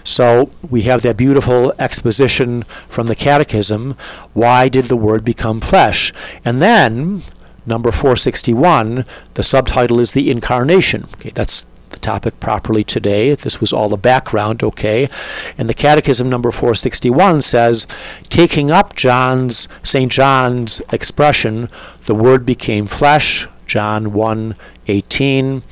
So 0.03 0.49
we 0.67 0.83
have 0.83 1.03
that 1.03 1.17
beautiful 1.17 1.73
exposition 1.79 2.63
from 2.63 3.07
the 3.07 3.15
Catechism 3.15 3.95
why 4.33 4.69
did 4.69 4.85
the 4.85 4.97
Word 4.97 5.23
become 5.23 5.61
flesh? 5.61 6.13
And 6.43 6.61
then, 6.61 7.21
number 7.65 7.91
461, 7.91 9.05
the 9.35 9.43
subtitle 9.43 9.99
is 9.99 10.13
the 10.13 10.31
Incarnation. 10.31 11.05
Okay, 11.15 11.31
that's 11.33 11.67
the 11.91 11.99
topic 11.99 12.39
properly 12.39 12.83
today. 12.83 13.35
This 13.35 13.61
was 13.61 13.71
all 13.71 13.89
the 13.89 13.97
background, 13.97 14.63
okay? 14.63 15.09
And 15.57 15.69
the 15.69 15.73
Catechism 15.73 16.29
number 16.29 16.51
461 16.51 17.41
says, 17.41 17.85
taking 18.29 18.71
up 18.71 18.95
John's 18.95 19.67
St. 19.83 20.11
John's 20.11 20.81
expression, 20.91 21.69
the 22.05 22.15
word 22.15 22.45
became 22.45 22.85
flesh, 22.87 23.47
John 23.65 24.11
1:18. 24.11 25.63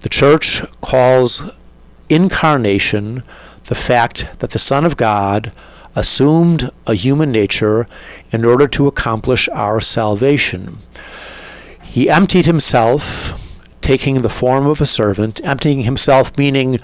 The 0.00 0.08
church 0.08 0.62
calls 0.80 1.42
incarnation 2.08 3.22
the 3.64 3.74
fact 3.74 4.26
that 4.40 4.50
the 4.50 4.58
Son 4.58 4.84
of 4.84 4.96
God 4.96 5.52
assumed 5.94 6.70
a 6.86 6.94
human 6.94 7.30
nature 7.30 7.86
in 8.30 8.44
order 8.44 8.66
to 8.68 8.86
accomplish 8.86 9.48
our 9.48 9.80
salvation. 9.80 10.78
He 11.82 12.08
emptied 12.08 12.46
himself 12.46 13.49
taking 13.80 14.22
the 14.22 14.28
form 14.28 14.66
of 14.66 14.80
a 14.80 14.86
servant, 14.86 15.40
emptying 15.44 15.82
himself, 15.82 16.36
meaning 16.36 16.78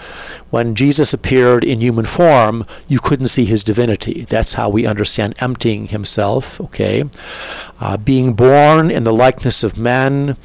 when 0.50 0.74
Jesus 0.74 1.12
appeared 1.12 1.64
in 1.64 1.80
human 1.80 2.06
form, 2.06 2.66
you 2.88 2.98
couldn't 2.98 3.28
see 3.28 3.44
his 3.44 3.64
divinity. 3.64 4.22
That's 4.22 4.54
how 4.54 4.68
we 4.68 4.86
understand 4.86 5.34
emptying 5.38 5.88
himself, 5.88 6.60
okay? 6.60 7.04
Uh, 7.80 7.96
being 7.96 8.34
born 8.34 8.90
in 8.90 9.04
the 9.04 9.12
likeness 9.12 9.62
of 9.62 9.78
men, 9.78 10.36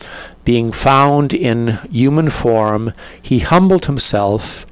being 0.43 0.71
found 0.71 1.33
in 1.33 1.79
human 1.89 2.29
form, 2.29 2.93
he 3.21 3.39
humbled 3.39 3.85
himself 3.85 4.65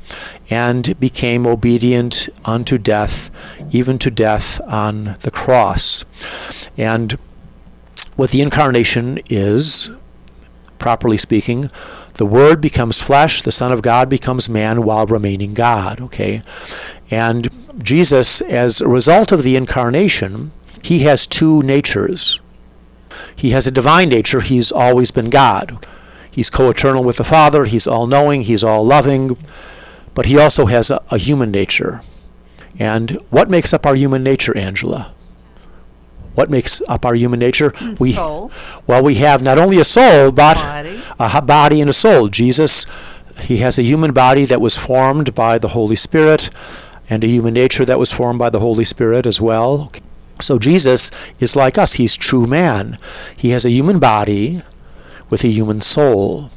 and 0.50 1.00
became 1.00 1.46
obedient 1.46 2.28
unto 2.44 2.78
death, 2.78 3.30
even 3.72 4.00
to 4.00 4.10
death 4.10 4.60
on 4.62 5.16
the 5.22 5.32
cross. 5.32 6.06
And 6.76 7.18
what 8.16 8.32
the 8.32 8.42
incarnation 8.42 9.20
is, 9.30 9.92
properly 10.80 11.18
speaking, 11.18 11.70
the 12.16 12.26
Word 12.26 12.62
becomes 12.62 13.02
flesh, 13.02 13.42
the 13.42 13.52
Son 13.52 13.72
of 13.72 13.82
God 13.82 14.10
becomes 14.10 14.50
man 14.50 14.84
while 14.84 15.06
remaining 15.06 15.54
God, 15.54 16.02
okay? 16.02 16.42
And 17.12 17.50
Jesus, 17.84 18.42
as 18.42 18.82
a 18.82 18.88
result 18.88 19.32
of 19.32 19.44
the 19.44 19.56
incarnation, 19.56 20.52
he 20.84 21.00
has 21.00 21.28
two 21.28 21.62
natures. 21.62 22.40
He 23.38 23.52
has 23.52 23.68
a 23.68 23.72
divine 23.72 24.10
nature, 24.10 24.42
he's 24.42 24.72
always 24.72 25.12
been 25.12 25.30
God. 25.30 25.86
He's 26.32 26.50
co 26.50 26.70
eternal 26.70 27.04
with 27.04 27.18
the 27.18 27.24
Father, 27.24 27.66
he's 27.66 27.88
all 27.88 28.08
knowing, 28.08 28.44
he's 28.44 28.64
all 28.64 28.86
loving, 28.86 29.38
but 30.14 30.26
he 30.26 30.38
also 30.38 30.66
has 30.68 30.92
a, 30.92 31.02
a 31.10 31.18
human 31.18 31.52
nature. 31.52 32.02
And 32.78 33.12
what 33.30 33.50
makes 33.50 33.74
up 33.74 33.86
our 33.86 33.96
human 33.96 34.24
nature, 34.24 34.58
Angela? 34.58 35.14
What 36.40 36.50
makes 36.50 36.82
up 36.88 37.06
our 37.06 37.16
human 37.16 37.38
nature? 37.38 37.74
We 38.00 38.14
soul. 38.14 38.50
Well, 38.88 39.04
we 39.04 39.16
have 39.16 39.44
not 39.44 39.58
only 39.58 39.78
a 39.78 39.84
soul, 39.84 40.32
but 40.32 40.56
Body. 40.56 41.02
a 41.20 41.42
body 41.42 41.82
and 41.82 41.90
a 41.90 41.94
soul. 41.94 42.30
Jesus, 42.30 42.86
he 43.42 43.58
has 43.58 43.78
a 43.78 43.84
human 43.84 44.14
body 44.14 44.46
that 44.46 44.62
was 44.62 44.78
formed 44.78 45.36
by 45.36 45.58
the 45.58 45.70
Holy 45.70 45.98
Spirit, 45.98 46.50
and 47.10 47.26
a 47.26 47.28
human 47.28 47.54
nature 47.54 47.84
that 47.84 48.00
was 48.00 48.14
formed 48.14 48.40
by 48.40 48.50
the 48.50 48.62
Holy 48.62 48.86
Spirit 48.86 49.28
as 49.28 49.42
well. 49.42 49.92
So 50.40 50.58
Jesus 50.58 51.12
is 51.42 51.58
like 51.58 51.78
us. 51.78 51.94
He's 51.94 52.16
true 52.16 52.48
man. 52.48 52.98
He 53.36 53.50
has 53.50 53.66
a 53.66 53.72
human 53.72 54.00
body 54.00 54.62
with 55.30 55.44
a 55.44 55.50
human 55.50 55.82
soul. 55.82 56.52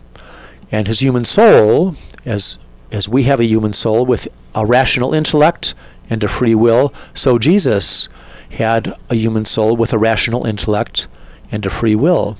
And 0.70 0.86
his 0.86 1.00
human 1.00 1.24
soul, 1.24 1.96
as 2.24 2.58
as 2.92 3.08
we 3.08 3.24
have 3.24 3.40
a 3.40 3.46
human 3.46 3.72
soul 3.72 4.06
with 4.06 4.28
a 4.54 4.64
rational 4.64 5.12
intellect 5.12 5.74
and 6.08 6.22
a 6.22 6.28
free 6.28 6.54
will, 6.54 6.94
so 7.14 7.36
Jesus 7.36 8.08
had 8.52 8.94
a 9.10 9.14
human 9.14 9.44
soul 9.44 9.76
with 9.76 9.92
a 9.92 9.98
rational 9.98 10.46
intellect 10.46 11.08
and 11.50 11.64
a 11.64 11.70
free 11.70 11.94
will. 11.94 12.36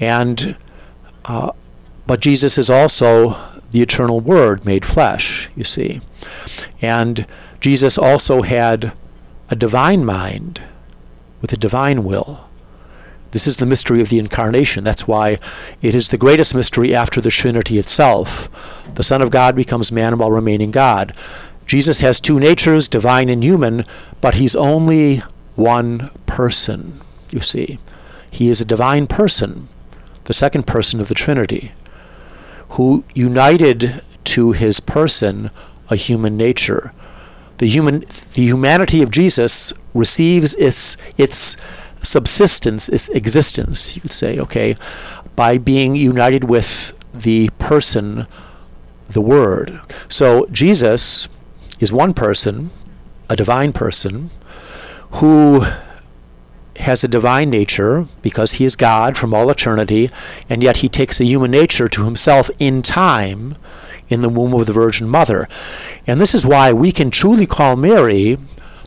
And 0.00 0.56
uh, 1.24 1.52
but 2.06 2.20
Jesus 2.20 2.58
is 2.58 2.68
also 2.68 3.36
the 3.70 3.82
eternal 3.82 4.20
Word 4.20 4.64
made 4.64 4.84
flesh, 4.84 5.48
you 5.56 5.64
see. 5.64 6.00
And 6.80 7.26
Jesus 7.60 7.96
also 7.96 8.42
had 8.42 8.92
a 9.48 9.56
divine 9.56 10.04
mind 10.04 10.60
with 11.40 11.52
a 11.52 11.56
divine 11.56 12.04
will. 12.04 12.48
This 13.30 13.46
is 13.46 13.56
the 13.56 13.66
mystery 13.66 14.02
of 14.02 14.10
the 14.10 14.18
incarnation. 14.18 14.84
That's 14.84 15.08
why 15.08 15.38
it 15.80 15.94
is 15.94 16.08
the 16.08 16.18
greatest 16.18 16.54
mystery 16.54 16.94
after 16.94 17.20
the 17.20 17.30
Trinity 17.30 17.78
itself. 17.78 18.50
The 18.94 19.02
Son 19.02 19.22
of 19.22 19.30
God 19.30 19.56
becomes 19.56 19.90
man 19.90 20.18
while 20.18 20.30
remaining 20.30 20.70
God. 20.70 21.14
Jesus 21.66 22.00
has 22.00 22.20
two 22.20 22.38
natures, 22.38 22.88
divine 22.88 23.28
and 23.28 23.42
human, 23.42 23.84
but 24.20 24.34
he's 24.34 24.56
only 24.56 25.22
one 25.54 26.10
person, 26.26 27.00
you 27.30 27.40
see. 27.40 27.78
He 28.30 28.48
is 28.48 28.60
a 28.60 28.66
divine 28.66 29.06
person, 29.06 29.68
the 30.24 30.32
second 30.32 30.66
person 30.66 31.00
of 31.00 31.08
the 31.08 31.14
Trinity, 31.14 31.72
who 32.70 33.04
united 33.14 34.02
to 34.24 34.52
his 34.52 34.80
person 34.80 35.50
a 35.90 35.96
human 35.96 36.36
nature. 36.36 36.92
The 37.58 37.68
human 37.68 38.04
the 38.34 38.44
humanity 38.44 39.02
of 39.02 39.10
Jesus 39.10 39.72
receives 39.94 40.54
its 40.56 40.96
its 41.16 41.56
subsistence, 42.02 42.88
its 42.88 43.08
existence, 43.10 43.94
you 43.94 44.02
could 44.02 44.12
say, 44.12 44.38
okay, 44.38 44.76
by 45.36 45.58
being 45.58 45.94
united 45.94 46.44
with 46.44 46.96
the 47.14 47.50
person, 47.58 48.26
the 49.10 49.20
Word. 49.20 49.80
So 50.08 50.46
Jesus 50.46 51.28
is 51.82 51.92
one 51.92 52.14
person, 52.14 52.70
a 53.28 53.36
divine 53.36 53.72
person, 53.72 54.30
who 55.12 55.66
has 56.76 57.04
a 57.04 57.08
divine 57.08 57.50
nature 57.50 58.06
because 58.22 58.52
he 58.52 58.64
is 58.64 58.76
God 58.76 59.18
from 59.18 59.34
all 59.34 59.50
eternity, 59.50 60.10
and 60.48 60.62
yet 60.62 60.78
he 60.78 60.88
takes 60.88 61.20
a 61.20 61.24
human 61.24 61.50
nature 61.50 61.88
to 61.88 62.04
himself 62.04 62.50
in 62.58 62.82
time 62.82 63.56
in 64.08 64.22
the 64.22 64.28
womb 64.28 64.54
of 64.54 64.66
the 64.66 64.72
Virgin 64.72 65.08
Mother. 65.08 65.48
And 66.06 66.20
this 66.20 66.34
is 66.34 66.46
why 66.46 66.72
we 66.72 66.92
can 66.92 67.10
truly 67.10 67.46
call 67.46 67.76
Mary 67.76 68.38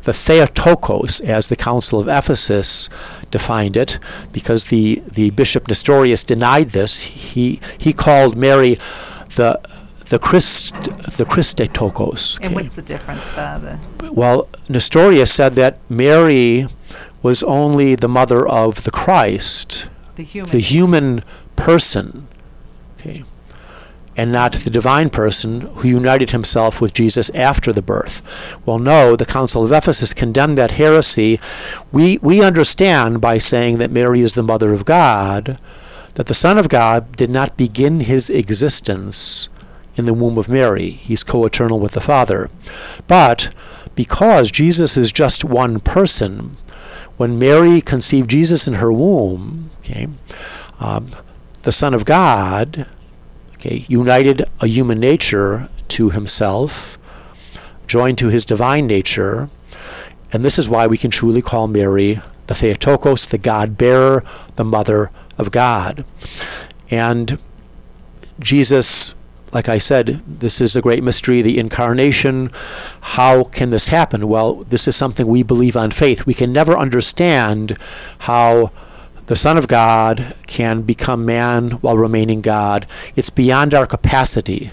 the 0.03 0.13
Theotokos, 0.13 1.19
as 1.21 1.47
the 1.47 1.55
Council 1.55 1.99
of 1.99 2.07
Ephesus 2.07 2.89
defined 3.31 3.75
it, 3.75 3.99
because 4.31 4.67
the, 4.67 5.01
the 5.05 5.31
Bishop 5.31 5.67
Nestorius 5.67 6.23
denied 6.23 6.69
this. 6.69 7.01
He, 7.01 7.59
he 7.79 7.91
called 7.91 8.37
Mary 8.37 8.77
the 9.35 9.59
the 10.09 10.19
Christ 10.19 10.73
the 11.17 11.25
Christotokos. 11.25 12.39
And 12.41 12.53
what's 12.53 12.75
the 12.75 12.81
difference, 12.81 13.29
Father? 13.29 13.79
Well, 14.11 14.47
Nestorius 14.69 15.31
said 15.31 15.53
that 15.53 15.79
Mary 15.89 16.67
was 17.21 17.41
only 17.43 17.95
the 17.95 18.07
mother 18.07 18.47
of 18.47 18.83
the 18.83 18.91
Christ, 18.91 19.87
The 20.15 20.23
human. 20.23 20.51
the 20.51 20.59
human 20.59 21.21
person, 21.55 22.27
okay, 22.99 23.23
and 24.15 24.31
not 24.31 24.53
the 24.53 24.69
divine 24.69 25.09
person 25.09 25.61
who 25.61 25.87
united 25.87 26.31
himself 26.31 26.79
with 26.79 26.93
Jesus 26.93 27.29
after 27.31 27.73
the 27.73 27.81
birth. 27.81 28.21
Well, 28.65 28.79
no, 28.79 29.15
the 29.15 29.25
Council 29.25 29.63
of 29.63 29.71
Ephesus 29.71 30.13
condemned 30.13 30.57
that 30.57 30.71
heresy. 30.71 31.39
We, 31.91 32.19
we 32.21 32.41
understand 32.43 33.19
by 33.19 33.39
saying 33.39 33.77
that 33.79 33.91
Mary 33.91 34.21
is 34.21 34.33
the 34.33 34.43
mother 34.43 34.71
of 34.73 34.85
God 34.85 35.57
that 36.13 36.27
the 36.27 36.33
Son 36.33 36.57
of 36.57 36.69
God 36.69 37.15
did 37.17 37.29
not 37.29 37.57
begin 37.57 37.99
his 37.99 38.29
existence 38.29 39.49
in 39.95 40.05
the 40.05 40.13
womb 40.13 40.37
of 40.37 40.49
Mary. 40.49 40.89
He's 40.91 41.23
co 41.23 41.45
eternal 41.45 41.79
with 41.79 41.93
the 41.93 42.01
Father. 42.01 42.49
But 43.07 43.49
because 43.95 44.51
Jesus 44.51 44.97
is 44.97 45.11
just 45.11 45.43
one 45.43 45.79
person, 45.79 46.51
when 47.17 47.39
Mary 47.39 47.81
conceived 47.81 48.29
Jesus 48.29 48.67
in 48.67 48.75
her 48.75 48.91
womb, 48.91 49.69
okay, 49.79 50.07
um, 50.79 51.07
the 51.63 51.71
Son 51.71 51.93
of 51.93 52.05
God 52.05 52.87
okay, 53.65 53.85
united 53.87 54.43
a 54.61 54.67
human 54.67 54.99
nature 54.99 55.69
to 55.87 56.09
himself, 56.11 56.97
joined 57.87 58.17
to 58.19 58.27
his 58.27 58.45
divine 58.45 58.87
nature, 58.87 59.49
and 60.31 60.43
this 60.43 60.59
is 60.59 60.69
why 60.69 60.87
we 60.87 60.97
can 60.97 61.11
truly 61.11 61.41
call 61.41 61.67
Mary 61.67 62.19
the 62.47 62.53
Theotokos, 62.53 63.27
the 63.27 63.37
God 63.37 63.77
bearer, 63.77 64.23
the 64.55 64.63
mother 64.63 65.09
of 65.37 65.49
God. 65.49 66.05
And 66.91 67.39
Jesus, 68.39 69.15
like 69.55 69.69
I 69.69 69.77
said, 69.77 70.21
this 70.27 70.59
is 70.59 70.75
a 70.75 70.81
great 70.81 71.01
mystery, 71.01 71.41
the 71.41 71.57
incarnation. 71.57 72.51
How 72.99 73.45
can 73.45 73.69
this 73.69 73.87
happen? 73.87 74.27
Well, 74.27 74.55
this 74.55 74.85
is 74.85 74.97
something 74.97 75.25
we 75.25 75.43
believe 75.43 75.77
on 75.77 75.91
faith. 75.91 76.25
We 76.25 76.33
can 76.33 76.51
never 76.51 76.77
understand 76.77 77.77
how 78.19 78.73
the 79.27 79.35
Son 79.37 79.57
of 79.57 79.69
God 79.69 80.35
can 80.45 80.81
become 80.81 81.25
man 81.25 81.71
while 81.71 81.97
remaining 81.97 82.41
God. 82.41 82.85
It's 83.15 83.29
beyond 83.29 83.73
our 83.73 83.87
capacity, 83.87 84.71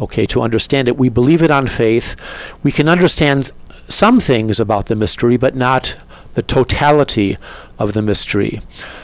okay, 0.00 0.24
to 0.28 0.40
understand 0.40 0.88
it. 0.88 0.96
We 0.96 1.10
believe 1.10 1.42
it 1.42 1.50
on 1.50 1.66
faith. 1.66 2.16
We 2.62 2.72
can 2.72 2.88
understand 2.88 3.50
some 3.68 4.20
things 4.20 4.58
about 4.58 4.86
the 4.86 4.96
mystery, 4.96 5.36
but 5.36 5.54
not 5.54 5.98
the 6.32 6.42
totality 6.42 7.36
of 7.78 7.92
the 7.92 8.00
mystery. 8.00 8.62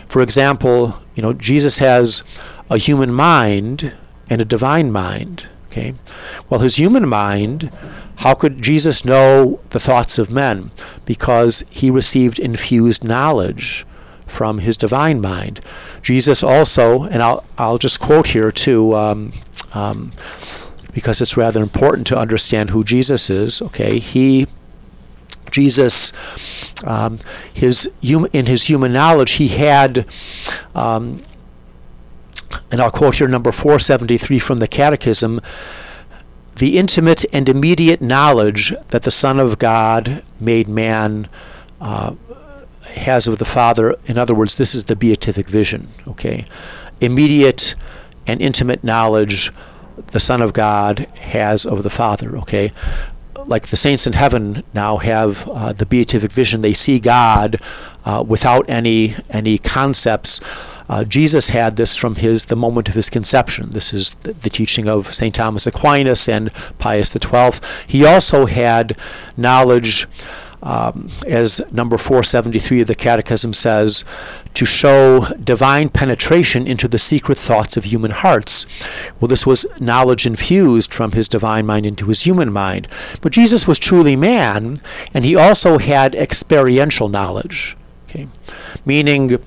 For 0.09 0.23
example, 0.23 1.03
you 1.15 1.23
know, 1.23 1.35
Jesus 1.35 1.79
has 1.81 2.25
a 2.71 2.79
human 2.79 3.13
mind 3.13 3.93
and 4.35 4.43
a 4.43 4.45
divine 4.45 4.91
mind. 4.91 5.49
Okay, 5.67 5.95
well, 6.51 6.59
his 6.59 6.75
human 6.77 7.09
mind. 7.09 7.71
How 8.19 8.35
could 8.35 8.63
Jesus 8.63 9.05
know 9.05 9.61
the 9.71 9.81
thoughts 9.81 10.19
of 10.19 10.31
men? 10.31 10.71
Because 11.05 11.65
he 11.71 11.89
received 11.91 12.39
infused 12.39 13.05
knowledge 13.05 13.85
from 14.27 14.59
his 14.59 14.77
divine 14.77 15.21
mind. 15.21 15.61
Jesus 16.03 16.43
also, 16.43 17.05
and 17.05 17.23
I'll 17.23 17.45
I'll 17.59 17.79
just 17.79 18.01
quote 18.01 18.29
here 18.29 18.51
too. 18.51 18.95
Um, 18.95 19.33
um, 19.73 20.11
because 20.93 21.21
it's 21.21 21.37
rather 21.37 21.61
important 21.61 22.07
to 22.09 22.19
understand 22.19 22.71
who 22.71 22.83
Jesus 22.83 23.31
is. 23.31 23.63
Okay, 23.63 24.01
he 24.01 24.49
Jesus, 25.53 26.13
um, 26.85 27.19
his 27.53 27.89
hum- 28.05 28.27
in 28.33 28.47
his 28.47 28.65
human 28.65 28.93
knowledge, 28.93 29.33
he 29.33 29.49
had, 29.49 30.05
um, 30.75 31.23
and 32.71 32.81
I'll 32.81 32.91
quote 32.91 33.17
here 33.17 33.29
number 33.29 33.53
473 33.53 34.39
from 34.39 34.59
the 34.59 34.69
Catechism 34.69 35.41
the 36.57 36.79
intimate 36.79 37.25
and 37.33 37.49
immediate 37.49 38.01
knowledge 38.01 38.73
that 38.89 39.03
the 39.03 39.11
Son 39.11 39.41
of 39.41 39.59
God 39.59 40.23
made 40.39 40.69
man 40.69 41.29
uh, 41.81 42.15
has 42.91 43.27
of 43.27 43.39
the 43.39 43.45
Father. 43.45 43.97
In 44.07 44.19
other 44.19 44.35
words, 44.35 44.57
this 44.57 44.75
is 44.75 44.85
the 44.85 44.95
beatific 44.95 45.49
vision, 45.49 45.89
okay? 46.07 46.45
Immediate 47.01 47.75
and 48.27 48.41
intimate 48.41 48.85
knowledge 48.85 49.51
the 50.09 50.21
Son 50.21 50.41
of 50.41 50.53
God 50.53 51.01
has 51.19 51.67
of 51.67 51.83
the 51.83 51.91
Father, 51.91 52.37
okay? 52.39 52.71
like 53.47 53.69
the 53.69 53.77
saints 53.77 54.07
in 54.07 54.15
heaven 54.15 54.63
now 54.73 54.97
have 54.97 55.47
uh, 55.49 55.73
the 55.73 55.87
beatific 55.87 56.33
vision. 56.33 56.63
They 56.63 56.73
see 56.73 56.99
God 56.99 57.57
uh, 58.05 58.25
without 58.27 58.69
any 58.69 59.15
any 59.31 59.59
concepts. 59.59 60.41
Uh, 60.89 61.05
Jesus 61.05 61.49
had 61.49 61.77
this 61.77 61.97
from 61.97 62.17
his 62.17 62.47
the 62.47 62.57
moment 62.57 62.89
of 62.89 62.95
his 62.95 63.11
conception. 63.11 63.71
This 63.71 63.93
is 63.93 64.13
the, 64.23 64.33
the 64.33 64.51
teaching 64.51 64.89
of 64.89 65.13
Saint 65.13 65.35
Thomas 65.35 65.67
Aquinas 65.67 66.29
and 66.29 66.53
Pius 66.79 67.11
XII. 67.11 67.53
He 67.87 68.05
also 68.05 68.47
had 68.47 68.97
knowledge. 69.37 70.07
Um, 70.63 71.11
as 71.29 71.61
number 71.75 71.99
473 71.99 72.81
of 72.81 72.87
the 72.87 72.95
Catechism 72.95 73.53
says, 73.53 74.03
to 74.55 74.65
show 74.65 75.27
divine 75.35 75.91
penetration 75.91 76.67
into 76.67 76.89
the 76.89 76.99
secret 76.99 77.37
thoughts 77.37 77.77
of 77.77 77.85
human 77.85 78.13
hearts. 78.13 78.65
Well, 79.21 79.29
this 79.29 79.47
was 79.47 79.67
knowledge 79.79 80.25
infused 80.25 80.95
from 80.95 81.13
his 81.13 81.29
divine 81.29 81.67
mind 81.67 81.85
into 81.85 82.07
his 82.07 82.23
human 82.23 82.51
mind. 82.51 82.89
But 83.21 83.33
Jesus 83.33 83.69
was 83.69 83.79
truly 83.79 84.17
man, 84.17 84.77
and 85.13 85.23
he 85.23 85.37
also 85.37 85.79
had 85.79 86.15
experiential 86.15 87.11
knowledge, 87.11 87.77
okay? 88.09 88.29
meaning 88.87 89.39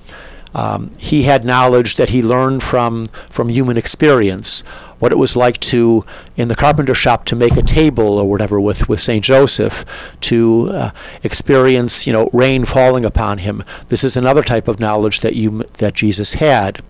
um, 0.54 0.90
he 0.98 1.24
had 1.24 1.44
knowledge 1.44 1.96
that 1.96 2.10
he 2.10 2.22
learned 2.22 2.62
from, 2.62 3.06
from 3.06 3.48
human 3.48 3.76
experience 3.76 4.62
what 4.98 5.12
it 5.12 5.16
was 5.16 5.36
like 5.36 5.58
to 5.58 6.04
in 6.36 6.48
the 6.48 6.56
carpenter 6.56 6.94
shop 6.94 7.24
to 7.26 7.36
make 7.36 7.56
a 7.56 7.62
table 7.62 8.18
or 8.18 8.28
whatever 8.28 8.60
with, 8.60 8.88
with 8.88 9.00
Saint 9.00 9.24
Joseph 9.24 9.84
to 10.22 10.68
uh, 10.70 10.90
experience 11.22 12.06
you 12.06 12.12
know 12.12 12.28
rain 12.32 12.64
falling 12.64 13.04
upon 13.04 13.38
him. 13.38 13.62
This 13.88 14.04
is 14.04 14.16
another 14.16 14.42
type 14.42 14.68
of 14.68 14.80
knowledge 14.80 15.20
that 15.20 15.36
you 15.36 15.64
that 15.78 15.94
Jesus 15.94 16.34
had, 16.34 16.82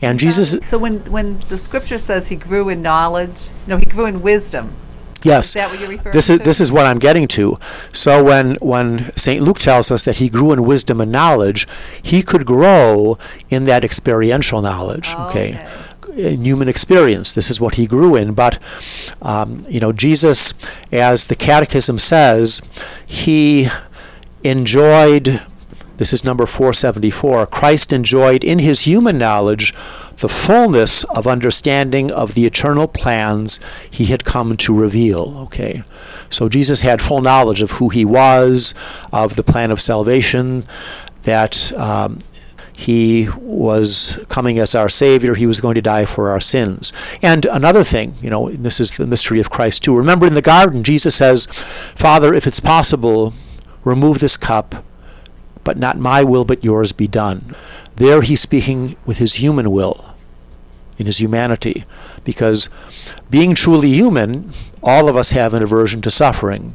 and 0.00 0.18
Jesus. 0.18 0.56
So 0.66 0.78
when 0.78 0.98
when 1.10 1.38
the 1.48 1.58
scripture 1.58 1.98
says 1.98 2.28
he 2.28 2.36
grew 2.36 2.68
in 2.68 2.82
knowledge, 2.82 3.50
no, 3.66 3.76
he 3.78 3.86
grew 3.86 4.06
in 4.06 4.22
wisdom. 4.22 4.74
Yes. 5.24 5.46
Is 5.48 5.54
that 5.54 5.70
what 5.70 5.80
you're 5.80 5.88
referring 5.88 6.12
this 6.12 6.30
is 6.30 6.38
to? 6.38 6.44
this 6.44 6.60
is 6.60 6.70
what 6.70 6.86
I'm 6.86 6.98
getting 6.98 7.26
to. 7.28 7.58
So 7.92 8.22
when 8.22 8.54
when 8.56 9.12
Saint 9.16 9.42
Luke 9.42 9.58
tells 9.58 9.90
us 9.90 10.02
that 10.04 10.18
he 10.18 10.28
grew 10.28 10.52
in 10.52 10.64
wisdom 10.64 11.00
and 11.00 11.10
knowledge, 11.10 11.66
he 12.02 12.22
could 12.22 12.46
grow 12.46 13.18
in 13.50 13.64
that 13.64 13.84
experiential 13.84 14.60
knowledge. 14.62 15.14
okay 15.16 15.66
in 16.16 16.44
human 16.44 16.68
experience. 16.68 17.32
This 17.32 17.50
is 17.50 17.60
what 17.60 17.74
he 17.74 17.86
grew 17.86 18.14
in. 18.14 18.34
But, 18.34 18.62
um, 19.20 19.66
you 19.68 19.80
know, 19.80 19.92
Jesus, 19.92 20.54
as 20.92 21.26
the 21.26 21.34
Catechism 21.34 21.98
says, 21.98 22.62
he 23.04 23.68
enjoyed. 24.42 25.42
This 25.96 26.12
is 26.12 26.24
number 26.24 26.46
474. 26.46 27.46
Christ 27.46 27.92
enjoyed 27.92 28.42
in 28.42 28.58
his 28.58 28.82
human 28.82 29.16
knowledge 29.16 29.72
the 30.16 30.28
fullness 30.28 31.04
of 31.04 31.26
understanding 31.26 32.10
of 32.10 32.34
the 32.34 32.46
eternal 32.46 32.88
plans 32.88 33.60
he 33.88 34.06
had 34.06 34.24
come 34.24 34.56
to 34.56 34.74
reveal. 34.74 35.38
Okay. 35.42 35.82
So 36.30 36.48
Jesus 36.48 36.80
had 36.80 37.00
full 37.00 37.20
knowledge 37.22 37.62
of 37.62 37.72
who 37.72 37.90
he 37.90 38.04
was, 38.04 38.74
of 39.12 39.36
the 39.36 39.44
plan 39.44 39.70
of 39.70 39.80
salvation, 39.80 40.66
that 41.22 41.72
um, 41.72 42.18
he 42.76 43.28
was 43.38 44.18
coming 44.28 44.58
as 44.58 44.74
our 44.74 44.88
Savior. 44.88 45.34
He 45.34 45.46
was 45.46 45.60
going 45.60 45.76
to 45.76 45.82
die 45.82 46.04
for 46.06 46.30
our 46.30 46.40
sins. 46.40 46.92
And 47.22 47.46
another 47.46 47.84
thing, 47.84 48.14
you 48.20 48.30
know, 48.30 48.48
this 48.48 48.80
is 48.80 48.96
the 48.96 49.06
mystery 49.06 49.38
of 49.38 49.50
Christ 49.50 49.84
too. 49.84 49.96
Remember 49.96 50.26
in 50.26 50.34
the 50.34 50.42
garden, 50.42 50.82
Jesus 50.82 51.14
says, 51.14 51.46
Father, 51.46 52.34
if 52.34 52.46
it's 52.46 52.60
possible, 52.60 53.32
remove 53.84 54.18
this 54.18 54.36
cup, 54.36 54.84
but 55.64 55.78
not 55.78 55.98
my 55.98 56.22
will, 56.22 56.44
but 56.44 56.62
yours 56.62 56.92
be 56.92 57.08
done. 57.08 57.54
There 57.96 58.22
he's 58.22 58.40
speaking 58.40 58.96
with 59.04 59.18
his 59.18 59.34
human 59.34 59.70
will, 59.70 60.14
in 60.98 61.06
his 61.06 61.20
humanity, 61.20 61.84
because 62.22 62.68
being 63.30 63.54
truly 63.54 63.92
human, 63.92 64.50
all 64.82 65.08
of 65.08 65.16
us 65.16 65.30
have 65.30 65.54
an 65.54 65.62
aversion 65.62 66.00
to 66.02 66.10
suffering. 66.10 66.74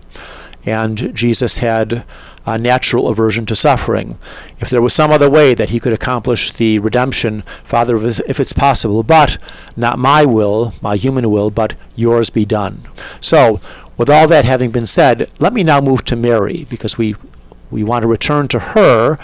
And 0.65 1.15
Jesus 1.15 1.59
had 1.59 2.03
a 2.45 2.57
natural 2.57 3.07
aversion 3.07 3.45
to 3.45 3.55
suffering. 3.55 4.17
If 4.59 4.69
there 4.69 4.81
was 4.81 4.93
some 4.93 5.11
other 5.11 5.29
way 5.29 5.53
that 5.53 5.69
he 5.69 5.79
could 5.79 5.93
accomplish 5.93 6.51
the 6.51 6.79
redemption, 6.79 7.43
Father, 7.63 7.97
if 8.05 8.39
it's 8.39 8.53
possible, 8.53 9.03
but 9.03 9.37
not 9.77 9.99
my 9.99 10.25
will, 10.25 10.73
my 10.81 10.95
human 10.95 11.29
will, 11.29 11.49
but 11.49 11.75
yours 11.95 12.29
be 12.29 12.45
done. 12.45 12.81
So, 13.21 13.61
with 13.97 14.09
all 14.09 14.27
that 14.27 14.45
having 14.45 14.71
been 14.71 14.85
said, 14.85 15.29
let 15.39 15.53
me 15.53 15.63
now 15.63 15.79
move 15.79 16.03
to 16.05 16.15
Mary, 16.15 16.65
because 16.69 16.97
we 16.97 17.15
we 17.71 17.83
want 17.83 18.03
to 18.03 18.07
return 18.07 18.47
to 18.49 18.59
her 18.59 19.17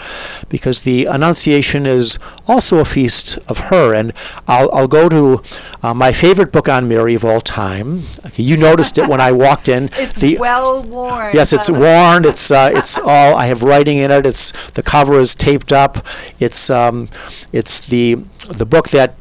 because 0.48 0.82
the 0.82 1.06
Annunciation 1.06 1.86
is 1.86 2.18
also 2.46 2.78
a 2.78 2.84
feast 2.84 3.38
of 3.48 3.70
her. 3.70 3.94
And 3.94 4.12
I'll, 4.46 4.70
I'll 4.72 4.88
go 4.88 5.08
to 5.08 5.42
uh, 5.82 5.94
my 5.94 6.12
favorite 6.12 6.52
book 6.52 6.68
on 6.68 6.88
Mary 6.88 7.14
of 7.14 7.24
all 7.24 7.40
time. 7.40 8.02
Okay, 8.26 8.42
you 8.42 8.56
noticed 8.56 8.98
it 8.98 9.08
when 9.08 9.20
I 9.20 9.32
walked 9.32 9.68
in. 9.68 9.84
it's 9.94 10.16
the, 10.16 10.38
well 10.38 10.82
worn. 10.82 11.34
Yes, 11.34 11.52
it's 11.52 11.70
worn. 11.70 12.24
It's 12.24 12.50
uh, 12.50 12.70
it's 12.74 12.98
all. 12.98 13.34
I 13.34 13.46
have 13.46 13.62
writing 13.62 13.98
in 13.98 14.10
it. 14.10 14.26
It's 14.26 14.52
the 14.70 14.82
cover 14.82 15.18
is 15.20 15.34
taped 15.34 15.72
up. 15.72 16.06
It's 16.38 16.70
um, 16.70 17.08
it's 17.52 17.86
the 17.86 18.16
the 18.48 18.66
book 18.66 18.90
that 18.90 19.14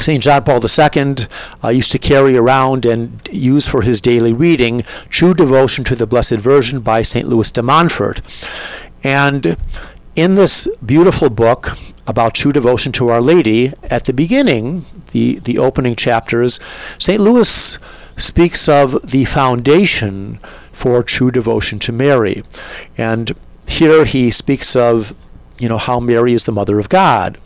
St. 0.00 0.22
John 0.22 0.44
Paul 0.44 0.60
II 0.60 1.16
uh, 1.62 1.68
used 1.68 1.92
to 1.92 1.98
carry 1.98 2.36
around 2.36 2.86
and 2.86 3.20
use 3.32 3.66
for 3.66 3.82
his 3.82 4.00
daily 4.00 4.32
reading 4.32 4.82
True 5.08 5.34
Devotion 5.34 5.84
to 5.84 5.96
the 5.96 6.06
Blessed 6.06 6.36
Virgin 6.36 6.80
by 6.80 7.02
St. 7.02 7.28
Louis 7.28 7.50
de 7.50 7.62
Montfort. 7.62 8.20
And 9.02 9.56
in 10.14 10.34
this 10.34 10.68
beautiful 10.84 11.30
book 11.30 11.76
about 12.06 12.34
true 12.34 12.52
devotion 12.52 12.90
to 12.92 13.08
Our 13.08 13.20
Lady, 13.20 13.72
at 13.84 14.06
the 14.06 14.12
beginning, 14.12 14.84
the, 15.12 15.38
the 15.40 15.58
opening 15.58 15.94
chapters, 15.94 16.58
St. 16.98 17.20
Louis 17.20 17.78
speaks 18.16 18.68
of 18.68 19.10
the 19.10 19.24
foundation 19.26 20.40
for 20.72 21.02
true 21.02 21.30
devotion 21.30 21.78
to 21.80 21.92
Mary. 21.92 22.42
And 22.96 23.34
here 23.66 24.04
he 24.04 24.30
speaks 24.30 24.74
of, 24.74 25.14
you 25.58 25.68
know, 25.68 25.78
how 25.78 26.00
Mary 26.00 26.32
is 26.32 26.46
the 26.46 26.52
mother 26.52 26.78
of 26.78 26.88
God. 26.88 27.38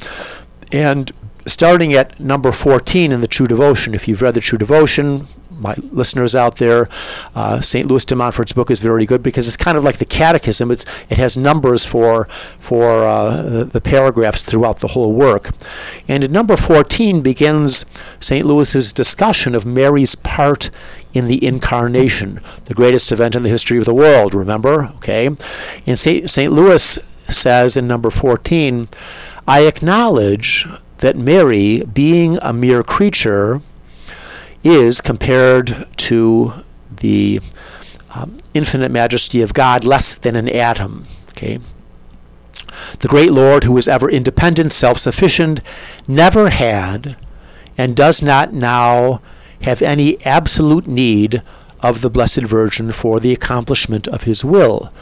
And 0.71 1.13
starting 1.47 1.93
at 1.93 2.19
number 2.21 2.53
14 2.53 3.13
in 3.13 3.21
the 3.21 3.29
True 3.29 3.47
Devotion. 3.47 3.95
If 3.95 4.07
you've 4.09 4.23
read 4.23 4.35
the 4.35 4.41
True 4.41 4.59
Devotion, 4.59 5.27
my 5.61 5.75
listeners 5.91 6.35
out 6.35 6.57
there, 6.57 6.89
uh, 7.35 7.61
St. 7.61 7.87
Louis 7.87 8.05
de 8.05 8.17
Montfort's 8.17 8.53
book 8.53 8.71
is 8.71 8.81
very 8.81 9.07
good 9.07 9.23
because 9.23 9.47
it's 9.47 9.57
kind 9.57 9.79
of 9.79 9.85
like 9.85 9.99
the 9.99 10.05
Catechism. 10.05 10.71
It's 10.71 10.85
it 11.09 11.19
has 11.19 11.37
numbers 11.37 11.85
for 11.87 12.27
for 12.59 13.05
uh, 13.05 13.65
the 13.65 13.81
paragraphs 13.81 14.43
throughout 14.43 14.81
the 14.81 14.89
whole 14.89 15.13
work. 15.13 15.51
And 16.09 16.25
in 16.25 16.33
number 16.33 16.57
14 16.57 17.23
begins 17.23 17.85
St. 18.21 18.45
Louis's 18.45 18.93
discussion 18.93 19.55
of 19.55 19.65
Mary's 19.65 20.15
part 20.15 20.71
in 21.13 21.29
the 21.29 21.45
incarnation, 21.45 22.41
the 22.65 22.75
greatest 22.75 23.13
event 23.13 23.37
in 23.37 23.43
the 23.43 23.49
history 23.49 23.79
of 23.79 23.85
the 23.85 23.95
world. 23.95 24.35
Remember, 24.35 24.87
okay? 24.97 25.27
And. 25.87 25.99
St. 26.03 26.53
Louis 26.53 26.83
says 26.83 27.77
in 27.77 27.87
number 27.87 28.11
14, 28.11 28.89
I 29.47 29.67
acknowledge 29.67 30.67
that 31.03 31.17
Mary, 31.17 31.83
being 31.83 32.39
a 32.43 32.53
mere 32.53 32.83
creature, 32.83 33.61
is 34.65 35.01
compared 35.01 35.87
to 35.97 36.55
the 36.91 37.41
um, 38.15 38.39
infinite 38.55 38.91
majesty 38.91 39.43
of 39.43 39.53
God 39.53 39.85
less 39.85 40.15
than 40.15 40.37
an 40.37 40.49
atom. 40.49 41.05
Okay. 41.31 41.59
The 43.01 43.09
great 43.09 43.33
Lord, 43.33 43.65
who 43.65 43.77
is 43.77 43.89
ever 43.89 44.09
independent, 44.09 44.73
self 44.73 44.99
sufficient, 44.99 45.61
never 46.07 46.51
had 46.51 47.17
and 47.77 47.97
does 47.97 48.23
not 48.23 48.53
now 48.53 49.21
have 49.63 49.83
any 49.83 50.25
absolute 50.25 50.87
need 50.87 51.43
of 51.81 52.01
the 52.01 52.11
Blessed 52.11 52.43
Virgin 52.43 52.93
for 52.93 53.19
the 53.19 53.33
accomplishment 53.33 54.07
of 54.07 54.23
his 54.23 54.45
will. 54.45 54.93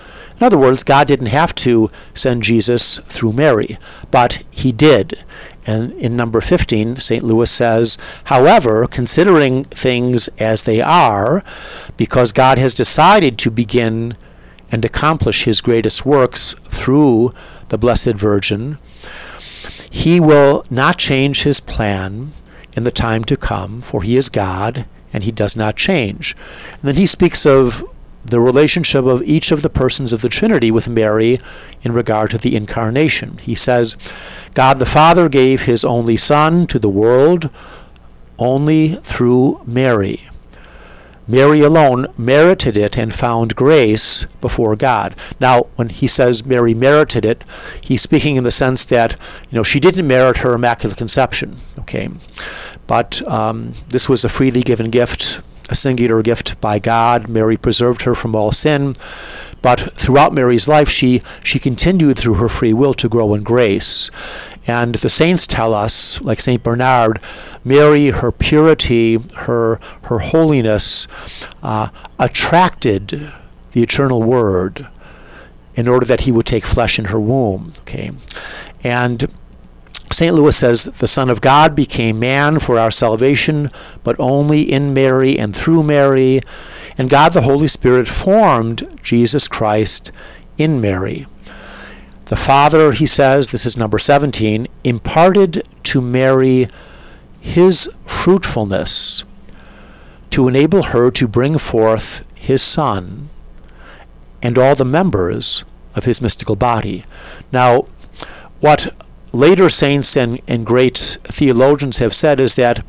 In 0.40 0.46
other 0.46 0.56
words, 0.56 0.82
God 0.82 1.06
didn't 1.06 1.26
have 1.26 1.54
to 1.56 1.90
send 2.14 2.42
Jesus 2.42 2.98
through 3.00 3.34
Mary, 3.34 3.76
but 4.10 4.42
he 4.50 4.72
did. 4.72 5.22
And 5.66 5.92
in 5.92 6.16
number 6.16 6.40
15, 6.40 6.96
St. 6.96 7.22
Louis 7.22 7.50
says, 7.50 7.98
however, 8.24 8.86
considering 8.86 9.64
things 9.64 10.28
as 10.38 10.64
they 10.64 10.80
are, 10.80 11.44
because 11.96 12.32
God 12.32 12.58
has 12.58 12.74
decided 12.74 13.38
to 13.38 13.50
begin 13.50 14.16
and 14.72 14.84
accomplish 14.84 15.44
his 15.44 15.60
greatest 15.60 16.06
works 16.06 16.54
through 16.68 17.34
the 17.68 17.78
Blessed 17.78 18.14
Virgin, 18.14 18.78
he 19.90 20.20
will 20.20 20.64
not 20.70 20.98
change 20.98 21.42
his 21.42 21.60
plan 21.60 22.32
in 22.76 22.84
the 22.84 22.90
time 22.90 23.24
to 23.24 23.36
come, 23.36 23.82
for 23.82 24.02
he 24.02 24.16
is 24.16 24.28
God 24.28 24.86
and 25.12 25.24
he 25.24 25.32
does 25.32 25.56
not 25.56 25.76
change. 25.76 26.36
And 26.72 26.82
then 26.82 26.94
he 26.94 27.06
speaks 27.06 27.44
of 27.44 27.84
the 28.24 28.40
relationship 28.40 29.04
of 29.04 29.22
each 29.22 29.50
of 29.50 29.62
the 29.62 29.70
persons 29.70 30.12
of 30.12 30.22
the 30.22 30.28
Trinity 30.28 30.70
with 30.70 30.88
Mary 30.88 31.38
in 31.82 31.92
regard 31.92 32.30
to 32.30 32.38
the 32.38 32.56
incarnation. 32.56 33.38
He 33.38 33.54
says, 33.54 33.96
God 34.54 34.78
the 34.78 34.86
Father 34.86 35.28
gave 35.28 35.62
his 35.62 35.84
only 35.84 36.16
Son 36.16 36.66
to 36.68 36.78
the 36.78 36.88
world 36.88 37.50
only 38.38 38.94
through 38.94 39.62
Mary. 39.66 40.26
Mary 41.28 41.60
alone 41.60 42.08
merited 42.18 42.76
it 42.76 42.98
and 42.98 43.14
found 43.14 43.54
grace 43.54 44.24
before 44.40 44.74
God. 44.74 45.14
Now, 45.38 45.68
when 45.76 45.88
he 45.88 46.08
says 46.08 46.44
Mary 46.44 46.74
merited 46.74 47.24
it, 47.24 47.44
he's 47.80 48.02
speaking 48.02 48.34
in 48.34 48.42
the 48.42 48.50
sense 48.50 48.84
that 48.86 49.12
you 49.48 49.56
know 49.56 49.62
she 49.62 49.78
didn't 49.78 50.08
merit 50.08 50.38
her 50.38 50.54
immaculate 50.54 50.98
conception. 50.98 51.58
Okay, 51.78 52.08
but 52.88 53.22
um, 53.28 53.74
this 53.90 54.08
was 54.08 54.24
a 54.24 54.28
freely 54.28 54.62
given 54.62 54.90
gift 54.90 55.40
a 55.70 55.74
singular 55.74 56.20
gift 56.22 56.60
by 56.60 56.78
God. 56.78 57.28
Mary 57.28 57.56
preserved 57.56 58.02
her 58.02 58.14
from 58.14 58.36
all 58.36 58.52
sin. 58.52 58.94
But 59.62 59.80
throughout 59.92 60.34
Mary's 60.34 60.68
life, 60.68 60.88
she, 60.88 61.22
she 61.42 61.58
continued 61.58 62.18
through 62.18 62.34
her 62.34 62.48
free 62.48 62.72
will 62.72 62.94
to 62.94 63.08
grow 63.08 63.34
in 63.34 63.42
grace. 63.42 64.10
And 64.66 64.96
the 64.96 65.08
saints 65.08 65.46
tell 65.46 65.72
us, 65.72 66.20
like 66.20 66.40
St. 66.40 66.62
Bernard, 66.62 67.18
Mary, 67.64 68.08
her 68.08 68.32
purity, 68.32 69.18
her, 69.36 69.80
her 70.04 70.18
holiness, 70.18 71.06
uh, 71.62 71.88
attracted 72.18 73.32
the 73.72 73.82
eternal 73.82 74.22
Word 74.22 74.88
in 75.74 75.88
order 75.88 76.04
that 76.06 76.22
he 76.22 76.32
would 76.32 76.46
take 76.46 76.66
flesh 76.66 76.98
in 76.98 77.06
her 77.06 77.20
womb. 77.20 77.72
Okay, 77.80 78.10
and 78.82 79.32
St. 80.12 80.34
Louis 80.34 80.56
says, 80.56 80.84
The 80.84 81.06
Son 81.06 81.30
of 81.30 81.40
God 81.40 81.74
became 81.76 82.18
man 82.18 82.58
for 82.58 82.78
our 82.78 82.90
salvation, 82.90 83.70
but 84.02 84.18
only 84.18 84.62
in 84.62 84.92
Mary 84.92 85.38
and 85.38 85.54
through 85.54 85.82
Mary. 85.84 86.40
And 86.98 87.08
God 87.08 87.32
the 87.32 87.42
Holy 87.42 87.68
Spirit 87.68 88.08
formed 88.08 89.00
Jesus 89.02 89.46
Christ 89.46 90.10
in 90.58 90.80
Mary. 90.80 91.26
The 92.26 92.36
Father, 92.36 92.92
he 92.92 93.06
says, 93.06 93.48
this 93.48 93.66
is 93.66 93.76
number 93.76 93.98
17, 93.98 94.68
imparted 94.84 95.66
to 95.84 96.00
Mary 96.00 96.68
his 97.40 97.92
fruitfulness 98.04 99.24
to 100.30 100.46
enable 100.46 100.84
her 100.84 101.10
to 101.10 101.26
bring 101.26 101.58
forth 101.58 102.24
his 102.34 102.62
Son 102.62 103.30
and 104.42 104.58
all 104.58 104.74
the 104.74 104.84
members 104.84 105.64
of 105.96 106.04
his 106.04 106.22
mystical 106.22 106.56
body. 106.56 107.04
Now, 107.52 107.86
what 108.60 108.94
later 109.32 109.68
saints 109.68 110.16
and, 110.16 110.40
and 110.46 110.66
great 110.66 111.18
theologians 111.24 111.98
have 111.98 112.14
said 112.14 112.40
is 112.40 112.56
that 112.56 112.84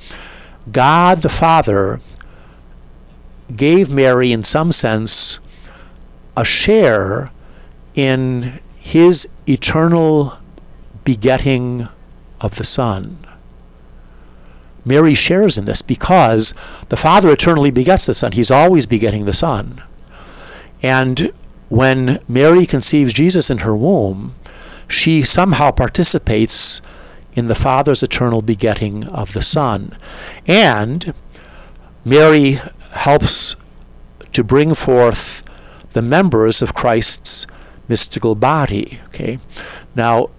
God 0.71 1.21
the 1.21 1.29
Father 1.29 1.99
gave 3.55 3.89
Mary, 3.89 4.31
in 4.31 4.43
some 4.43 4.71
sense, 4.71 5.39
a 6.37 6.45
share 6.45 7.31
in 7.93 8.59
his 8.77 9.29
eternal 9.47 10.37
begetting 11.03 11.87
of 12.39 12.55
the 12.55 12.63
Son. 12.63 13.17
Mary 14.83 15.13
shares 15.13 15.57
in 15.57 15.65
this 15.65 15.81
because 15.81 16.53
the 16.89 16.97
Father 16.97 17.29
eternally 17.29 17.71
begets 17.71 18.05
the 18.05 18.13
Son. 18.13 18.31
He's 18.31 18.49
always 18.49 18.85
begetting 18.85 19.25
the 19.25 19.33
Son. 19.33 19.83
And 20.81 21.31
when 21.69 22.19
Mary 22.27 22.65
conceives 22.65 23.13
Jesus 23.13 23.49
in 23.51 23.59
her 23.59 23.75
womb, 23.75 24.35
she 24.91 25.21
somehow 25.23 25.71
participates 25.71 26.81
in 27.33 27.47
the 27.47 27.55
Father's 27.55 28.03
eternal 28.03 28.41
begetting 28.41 29.07
of 29.07 29.33
the 29.33 29.41
Son. 29.41 29.97
And 30.47 31.13
Mary 32.03 32.59
helps 32.93 33.55
to 34.33 34.43
bring 34.43 34.73
forth 34.73 35.43
the 35.93 36.01
members 36.01 36.61
of 36.61 36.73
Christ's 36.73 37.47
mystical 37.87 38.35
body. 38.35 38.99
Okay? 39.07 39.39
Now, 39.95 40.29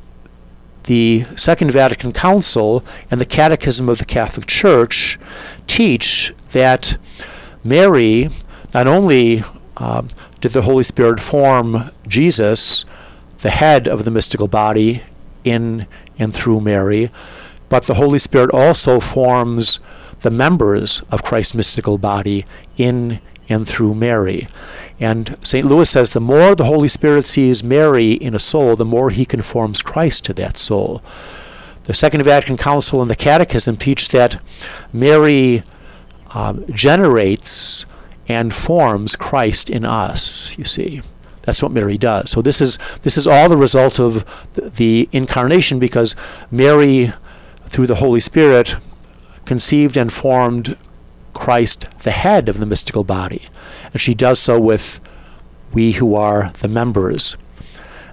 the 0.84 1.24
Second 1.36 1.70
Vatican 1.70 2.12
Council 2.12 2.84
and 3.10 3.20
the 3.20 3.26
Catechism 3.26 3.88
of 3.88 3.98
the 3.98 4.04
Catholic 4.04 4.46
Church 4.46 5.18
teach 5.66 6.34
that 6.52 6.98
Mary 7.62 8.28
not 8.74 8.86
only 8.86 9.44
um, 9.76 10.08
did 10.40 10.52
the 10.52 10.62
Holy 10.62 10.82
Spirit 10.82 11.20
form 11.20 11.90
Jesus, 12.08 12.84
the 13.42 13.50
head 13.50 13.86
of 13.86 14.04
the 14.04 14.10
mystical 14.10 14.48
body, 14.48 15.02
in 15.44 15.86
and 16.18 16.34
through 16.34 16.60
Mary, 16.60 17.10
but 17.68 17.84
the 17.84 17.94
Holy 17.94 18.18
Spirit 18.18 18.50
also 18.52 19.00
forms 19.00 19.80
the 20.20 20.30
members 20.30 21.00
of 21.10 21.22
Christ's 21.22 21.54
mystical 21.54 21.98
body 21.98 22.44
in 22.76 23.20
and 23.48 23.66
through 23.66 23.94
Mary. 23.94 24.48
And 25.00 25.36
St. 25.42 25.66
Louis 25.66 25.90
says 25.90 26.10
the 26.10 26.20
more 26.20 26.54
the 26.54 26.64
Holy 26.64 26.86
Spirit 26.88 27.26
sees 27.26 27.64
Mary 27.64 28.12
in 28.12 28.34
a 28.34 28.38
soul, 28.38 28.76
the 28.76 28.84
more 28.84 29.10
he 29.10 29.24
conforms 29.24 29.82
Christ 29.82 30.24
to 30.26 30.34
that 30.34 30.56
soul. 30.56 31.02
The 31.84 31.94
Second 31.94 32.22
Vatican 32.22 32.56
Council 32.56 33.02
and 33.02 33.10
the 33.10 33.16
Catechism 33.16 33.76
teach 33.76 34.10
that 34.10 34.40
Mary 34.92 35.64
um, 36.34 36.64
generates 36.72 37.84
and 38.28 38.54
forms 38.54 39.16
Christ 39.16 39.68
in 39.68 39.84
us, 39.84 40.56
you 40.56 40.64
see. 40.64 41.02
That's 41.42 41.62
what 41.62 41.72
Mary 41.72 41.98
does. 41.98 42.30
So 42.30 42.42
this 42.42 42.60
is 42.60 42.78
this 43.02 43.16
is 43.16 43.26
all 43.26 43.48
the 43.48 43.56
result 43.56 43.98
of 43.98 44.24
the 44.54 45.08
incarnation 45.12 45.78
because 45.78 46.14
Mary 46.50 47.12
through 47.66 47.86
the 47.86 47.96
Holy 47.96 48.20
Spirit 48.20 48.76
conceived 49.44 49.96
and 49.96 50.12
formed 50.12 50.76
Christ 51.32 51.86
the 52.00 52.10
head 52.10 52.48
of 52.48 52.58
the 52.58 52.66
mystical 52.66 53.04
body. 53.04 53.46
And 53.92 54.00
she 54.00 54.14
does 54.14 54.38
so 54.38 54.60
with 54.60 55.00
we 55.72 55.92
who 55.92 56.14
are 56.14 56.52
the 56.60 56.68
members. 56.68 57.36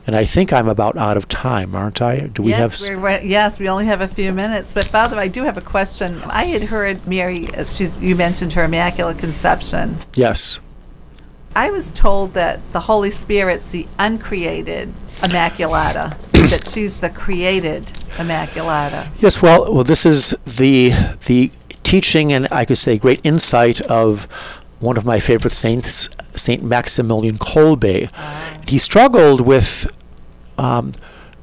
And 0.08 0.16
I 0.16 0.26
think 0.26 0.52
I'm 0.52 0.68
about 0.68 0.98
out 0.98 1.18
of 1.18 1.28
time, 1.28 1.76
aren't 1.76 2.02
I? 2.02 2.28
Do 2.28 2.42
we 2.42 2.50
yes, 2.50 2.88
have? 2.88 3.02
We're, 3.02 3.20
yes, 3.20 3.60
we 3.60 3.70
only 3.70 3.86
have 3.86 4.02
a 4.02 4.08
few 4.08 4.32
minutes. 4.32 4.74
But 4.74 4.86
Father, 4.86 5.20
I 5.20 5.28
do 5.28 5.44
have 5.44 5.58
a 5.58 5.62
question. 5.62 6.20
I 6.26 6.46
had 6.46 6.64
heard 6.64 7.06
Mary. 7.06 7.48
Uh, 7.54 7.66
she's 7.66 8.02
you 8.02 8.16
mentioned 8.16 8.54
her 8.54 8.64
Immaculate 8.64 9.20
Conception. 9.20 10.00
Yes. 10.16 10.60
I 11.56 11.72
was 11.72 11.92
told 11.92 12.34
that 12.34 12.60
the 12.74 12.82
Holy 12.82 13.12
Spirit's 13.12 13.72
the 13.72 13.88
uncreated 13.98 14.94
Immaculata, 15.18 16.18
that 16.50 16.68
she's 16.68 17.00
the 17.00 17.10
created 17.10 17.84
Immaculata. 18.18 19.10
Yes. 19.20 19.42
Well, 19.42 19.74
well, 19.74 19.84
this 19.84 20.06
is 20.06 20.36
the 20.46 20.94
the 21.26 21.52
teaching 21.84 22.32
and 22.32 22.48
I 22.52 22.66
could 22.66 22.78
say 22.78 22.98
great 22.98 23.20
insight 23.24 23.82
of 23.82 24.26
one 24.80 24.96
of 24.96 25.06
my 25.06 25.20
favorite 25.20 25.54
saints, 25.54 26.08
Saint 26.36 26.64
Maximilian 26.64 27.38
Kolbe. 27.38 28.10
He 28.68 28.78
struggled 28.78 29.42
with 29.42 29.88
um, 30.58 30.94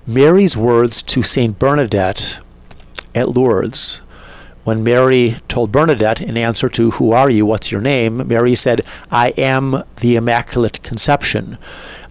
Mary's 0.07 0.57
words 0.57 1.03
to 1.03 1.23
Saint 1.23 1.59
Bernadette 1.59 2.39
at 3.15 3.31
Lourdes. 3.31 4.01
When 4.67 4.83
Mary 4.83 5.37
told 5.47 5.71
Bernadette 5.71 6.21
in 6.21 6.37
answer 6.37 6.69
to 6.71 6.91
"Who 6.91 7.13
are 7.13 7.31
you? 7.31 7.47
What's 7.47 7.71
your 7.71 7.81
name?" 7.81 8.27
Mary 8.27 8.57
said, 8.57 8.81
"I 9.13 9.29
am 9.39 9.85
the 10.01 10.17
Immaculate 10.17 10.83
Conception." 10.83 11.57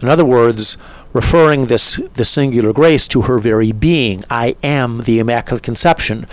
In 0.01 0.07
other 0.07 0.23
words, 0.23 0.77
referring 1.11 1.65
this, 1.65 1.99
this 2.13 2.29
singular 2.29 2.71
grace 2.71 3.09
to 3.09 3.23
her 3.23 3.39
very 3.39 3.73
being. 3.73 4.23
I 4.29 4.55
am 4.63 5.01
the 5.03 5.19
Immaculate 5.19 5.63
Conception. 5.63 6.27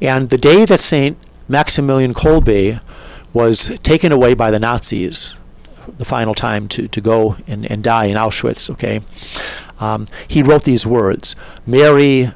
And 0.00 0.30
the 0.30 0.38
day 0.38 0.64
that 0.64 0.80
St. 0.80 1.18
Maximilian 1.46 2.14
Kolbe 2.14 2.80
was 3.34 3.70
taken 3.82 4.12
away 4.12 4.32
by 4.32 4.50
the 4.50 4.58
Nazis 4.58 5.34
the 5.98 6.06
final 6.06 6.34
time 6.34 6.68
to, 6.68 6.88
to 6.88 7.00
go 7.02 7.36
and, 7.46 7.70
and 7.70 7.82
die 7.82 8.06
in 8.06 8.16
Auschwitz, 8.16 8.70
okay, 8.70 9.02
um, 9.78 10.06
he 10.26 10.42
wrote 10.42 10.64
these 10.64 10.86
words 10.86 11.36
Mary, 11.66 12.32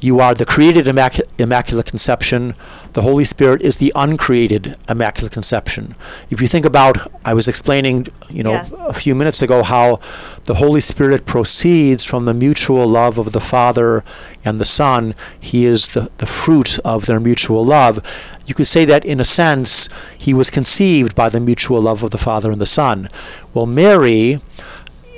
you 0.00 0.20
are 0.20 0.34
the 0.34 0.46
created 0.46 0.86
immac- 0.86 1.20
Immaculate 1.38 1.86
Conception. 1.86 2.54
The 2.96 3.02
Holy 3.02 3.24
Spirit 3.24 3.60
is 3.60 3.76
the 3.76 3.92
uncreated 3.94 4.74
Immaculate 4.88 5.30
Conception. 5.30 5.96
If 6.30 6.40
you 6.40 6.48
think 6.48 6.64
about, 6.64 7.12
I 7.26 7.34
was 7.34 7.46
explaining, 7.46 8.06
you 8.30 8.42
know, 8.42 8.52
yes. 8.52 8.72
a 8.86 8.94
few 8.94 9.14
minutes 9.14 9.42
ago 9.42 9.62
how 9.62 10.00
the 10.44 10.54
Holy 10.54 10.80
Spirit 10.80 11.26
proceeds 11.26 12.06
from 12.06 12.24
the 12.24 12.32
mutual 12.32 12.86
love 12.86 13.18
of 13.18 13.32
the 13.32 13.40
Father 13.40 14.02
and 14.46 14.58
the 14.58 14.64
Son. 14.64 15.14
He 15.38 15.66
is 15.66 15.90
the, 15.90 16.10
the 16.16 16.24
fruit 16.24 16.78
of 16.86 17.04
their 17.04 17.20
mutual 17.20 17.62
love. 17.62 18.00
You 18.46 18.54
could 18.54 18.66
say 18.66 18.86
that 18.86 19.04
in 19.04 19.20
a 19.20 19.24
sense, 19.24 19.90
he 20.16 20.32
was 20.32 20.48
conceived 20.48 21.14
by 21.14 21.28
the 21.28 21.38
mutual 21.38 21.82
love 21.82 22.02
of 22.02 22.12
the 22.12 22.16
Father 22.16 22.50
and 22.50 22.62
the 22.62 22.64
Son. 22.64 23.10
Well, 23.52 23.66
Mary 23.66 24.40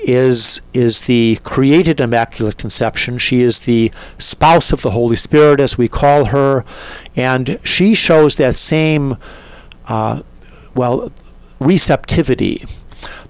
is 0.04 0.60
is 0.72 1.02
the 1.02 1.38
created 1.42 2.00
immaculate 2.00 2.56
conception. 2.56 3.18
She 3.18 3.42
is 3.42 3.60
the 3.60 3.92
spouse 4.18 4.72
of 4.72 4.82
the 4.82 4.90
holy 4.90 5.16
spirit 5.16 5.60
as 5.60 5.76
we 5.76 5.88
call 5.88 6.26
her. 6.26 6.64
And 7.16 7.58
she 7.62 7.94
shows 7.94 8.36
that 8.36 8.54
same 8.54 9.16
uh, 9.86 10.22
well 10.74 11.12
receptivity. 11.60 12.64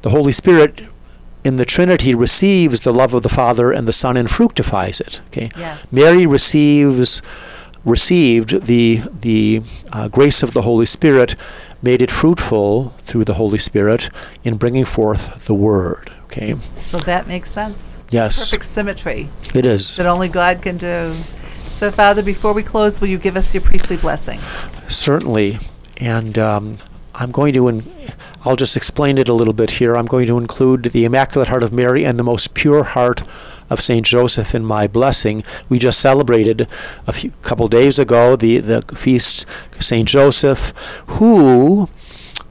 The 0.03 0.11
holy 0.11 0.33
spirit 0.33 0.83
in 1.45 1.57
the 1.57 1.65
trinity 1.65 2.15
receives 2.15 2.81
the 2.81 2.93
love 2.93 3.15
of 3.15 3.23
the 3.23 3.29
father 3.29 3.73
and 3.73 3.87
the 3.87 3.93
son 3.93 4.17
and 4.17 4.29
fructifies 4.31 5.01
it 5.01 5.23
okay? 5.29 5.51
Yes. 5.57 5.93
mary 5.93 6.27
receives 6.27 7.23
received 7.85 8.67
the 8.67 9.03
the 9.21 9.63
uh, 9.93 10.09
grace 10.09 10.43
of 10.43 10.53
the 10.53 10.63
holy 10.63 10.85
spirit 10.85 11.37
made 11.81 12.03
it 12.03 12.11
fruitful 12.11 12.91
through 12.99 13.25
the 13.25 13.35
holy 13.35 13.59
spirit 13.59 14.11
in 14.43 14.57
bringing 14.57 14.85
forth 14.85 15.47
the 15.47 15.55
word 15.55 16.11
Okay. 16.31 16.57
So 16.79 16.99
that 16.99 17.27
makes 17.27 17.51
sense. 17.51 17.97
Yes. 18.11 18.51
Perfect 18.51 18.65
symmetry. 18.65 19.29
It 19.55 19.65
is. 19.65 19.97
That 19.97 20.07
only 20.07 20.29
God 20.29 20.63
can 20.63 20.77
do. 20.77 21.15
So, 21.69 21.91
Father, 21.91 22.23
before 22.23 22.53
we 22.53 22.63
close, 22.63 23.01
will 23.01 23.09
you 23.09 23.19
give 23.19 23.37
us 23.37 23.55
your 23.55 23.63
priestly 23.63 23.97
blessing? 23.97 24.39
Certainly. 24.89 25.59
And 25.97 26.39
um, 26.39 26.79
I'm 27.15 27.31
going 27.31 27.55
to, 27.55 27.69
in, 27.69 27.85
I'll 28.45 28.57
just 28.57 28.77
explain 28.77 29.17
it 29.17 29.29
a 29.29 29.33
little 29.33 29.55
bit 29.55 29.73
here. 29.73 29.97
I'm 29.97 30.07
going 30.07 30.27
to 30.27 30.39
include 30.39 30.85
the 30.85 31.05
Immaculate 31.05 31.49
Heart 31.49 31.63
of 31.63 31.73
Mary 31.73 32.05
and 32.05 32.19
the 32.19 32.25
most 32.25 32.55
pure 32.55 32.85
heart 32.85 33.23
of 33.71 33.81
Saint 33.81 34.07
Joseph 34.07 34.55
in 34.55 34.65
my 34.65 34.87
blessing. 34.87 35.43
We 35.69 35.79
just 35.79 36.01
celebrated 36.01 36.69
a 37.07 37.13
few 37.13 37.33
couple 37.43 37.69
days 37.69 37.99
ago 37.99 38.37
the 38.37 38.59
the 38.59 38.83
feast 38.95 39.47
Saint 39.79 40.09
Joseph, 40.09 40.73
who 41.07 41.89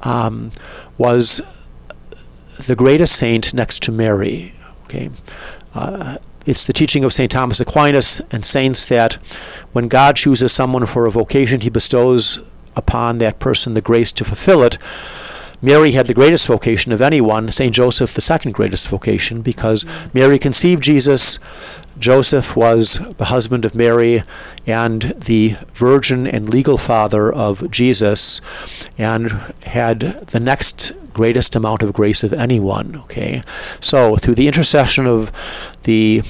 um, 0.04 0.52
was 0.98 1.42
the 2.66 2.76
greatest 2.76 3.16
saint 3.16 3.54
next 3.54 3.84
to 3.84 3.92
Mary. 3.92 4.54
Okay, 4.86 5.10
uh, 5.74 6.18
it's 6.46 6.66
the 6.66 6.74
teaching 6.74 7.04
of 7.04 7.12
St. 7.12 7.30
Thomas 7.30 7.60
Aquinas 7.60 8.22
and 8.32 8.46
saints 8.46 8.86
that 8.86 9.14
when 9.74 9.88
God 9.88 10.16
chooses 10.16 10.52
someone 10.52 10.86
for 10.86 11.06
a 11.06 11.12
vocation, 11.12 11.62
he 11.62 11.70
bestows 11.70 12.40
upon 12.76 13.18
that 13.18 13.40
person 13.40 13.74
the 13.74 13.82
grace 13.82 14.12
to 14.14 14.24
fulfill 14.24 14.64
it. 14.64 14.78
Mary 15.62 15.92
had 15.92 16.06
the 16.08 16.14
greatest 16.14 16.48
vocation 16.48 16.92
of 16.92 17.02
anyone, 17.02 17.52
St. 17.52 17.74
Joseph 17.74 18.14
the 18.14 18.22
second 18.22 18.54
greatest 18.54 18.88
vocation, 18.88 19.42
because 19.42 19.86
Mary 20.14 20.38
conceived 20.38 20.84
Jesus, 20.84 21.40
Joseph 22.00 22.56
was 22.56 23.00
the 23.18 23.26
husband 23.26 23.66
of 23.66 23.76
Mary 23.76 24.24
and 24.66 25.02
the 25.02 25.56
virgin 25.74 26.28
and 26.28 26.50
legal 26.50 26.78
father 26.78 27.32
of 27.32 27.70
Jesus, 27.72 28.42
and 28.98 29.32
had 29.64 30.00
the 30.28 30.40
next 30.40 30.94
greatest 31.14 31.56
amount 31.56 31.82
of 31.82 31.94
grace 31.94 32.24
of 32.24 32.34
anyone. 32.34 32.96
Okay, 32.96 33.42
so 33.80 34.16
through 34.18 34.36
the 34.36 34.48
intercession 34.48 35.08
of 35.08 35.32
the 35.84 36.22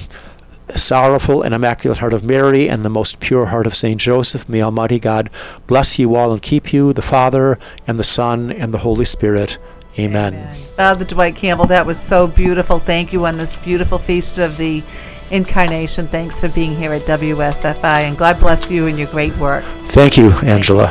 sorrowful 0.74 1.42
and 1.42 1.54
immaculate 1.54 1.98
heart 1.98 2.12
of 2.12 2.22
Mary 2.24 2.68
and 2.68 2.84
the 2.84 2.90
most 2.90 3.20
pure 3.20 3.46
heart 3.46 3.66
of 3.66 3.74
Saint 3.74 4.00
Joseph, 4.00 4.48
may 4.48 4.62
Almighty 4.62 4.98
God 4.98 5.30
bless 5.66 5.98
you 5.98 6.14
all 6.14 6.32
and 6.32 6.42
keep 6.42 6.72
you, 6.72 6.92
the 6.92 7.02
Father 7.02 7.58
and 7.86 7.98
the 7.98 8.04
Son 8.04 8.52
and 8.52 8.72
the 8.72 8.78
Holy 8.78 9.04
Spirit. 9.04 9.58
Amen. 9.98 10.34
Amen. 10.34 10.56
Father 10.76 11.04
Dwight 11.04 11.34
Campbell, 11.36 11.66
that 11.66 11.86
was 11.86 11.98
so 11.98 12.26
beautiful. 12.26 12.78
Thank 12.78 13.12
you 13.12 13.26
on 13.26 13.36
this 13.36 13.58
beautiful 13.58 13.98
feast 13.98 14.38
of 14.38 14.56
the 14.56 14.82
Incarnation. 15.30 16.06
Thanks 16.06 16.40
for 16.40 16.48
being 16.48 16.76
here 16.76 16.92
at 16.92 17.02
WSFI, 17.02 18.02
and 18.02 18.16
God 18.16 18.38
bless 18.40 18.70
you 18.70 18.86
and 18.86 18.98
your 18.98 19.08
great 19.08 19.36
work. 19.36 19.64
Thank 19.86 20.16
you, 20.16 20.30
Angela. 20.40 20.88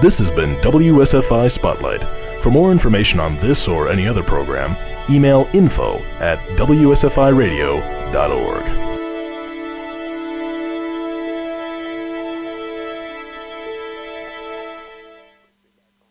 This 0.00 0.18
has 0.18 0.30
been 0.30 0.56
WSFI 0.56 1.50
Spotlight. 1.50 2.04
For 2.42 2.50
more 2.50 2.72
information 2.72 3.20
on 3.20 3.36
this 3.36 3.68
or 3.68 3.88
any 3.88 4.08
other 4.08 4.22
program, 4.22 4.76
email 5.08 5.48
info 5.52 5.98
at 6.18 6.38
wsfiradio.org. 6.56 8.91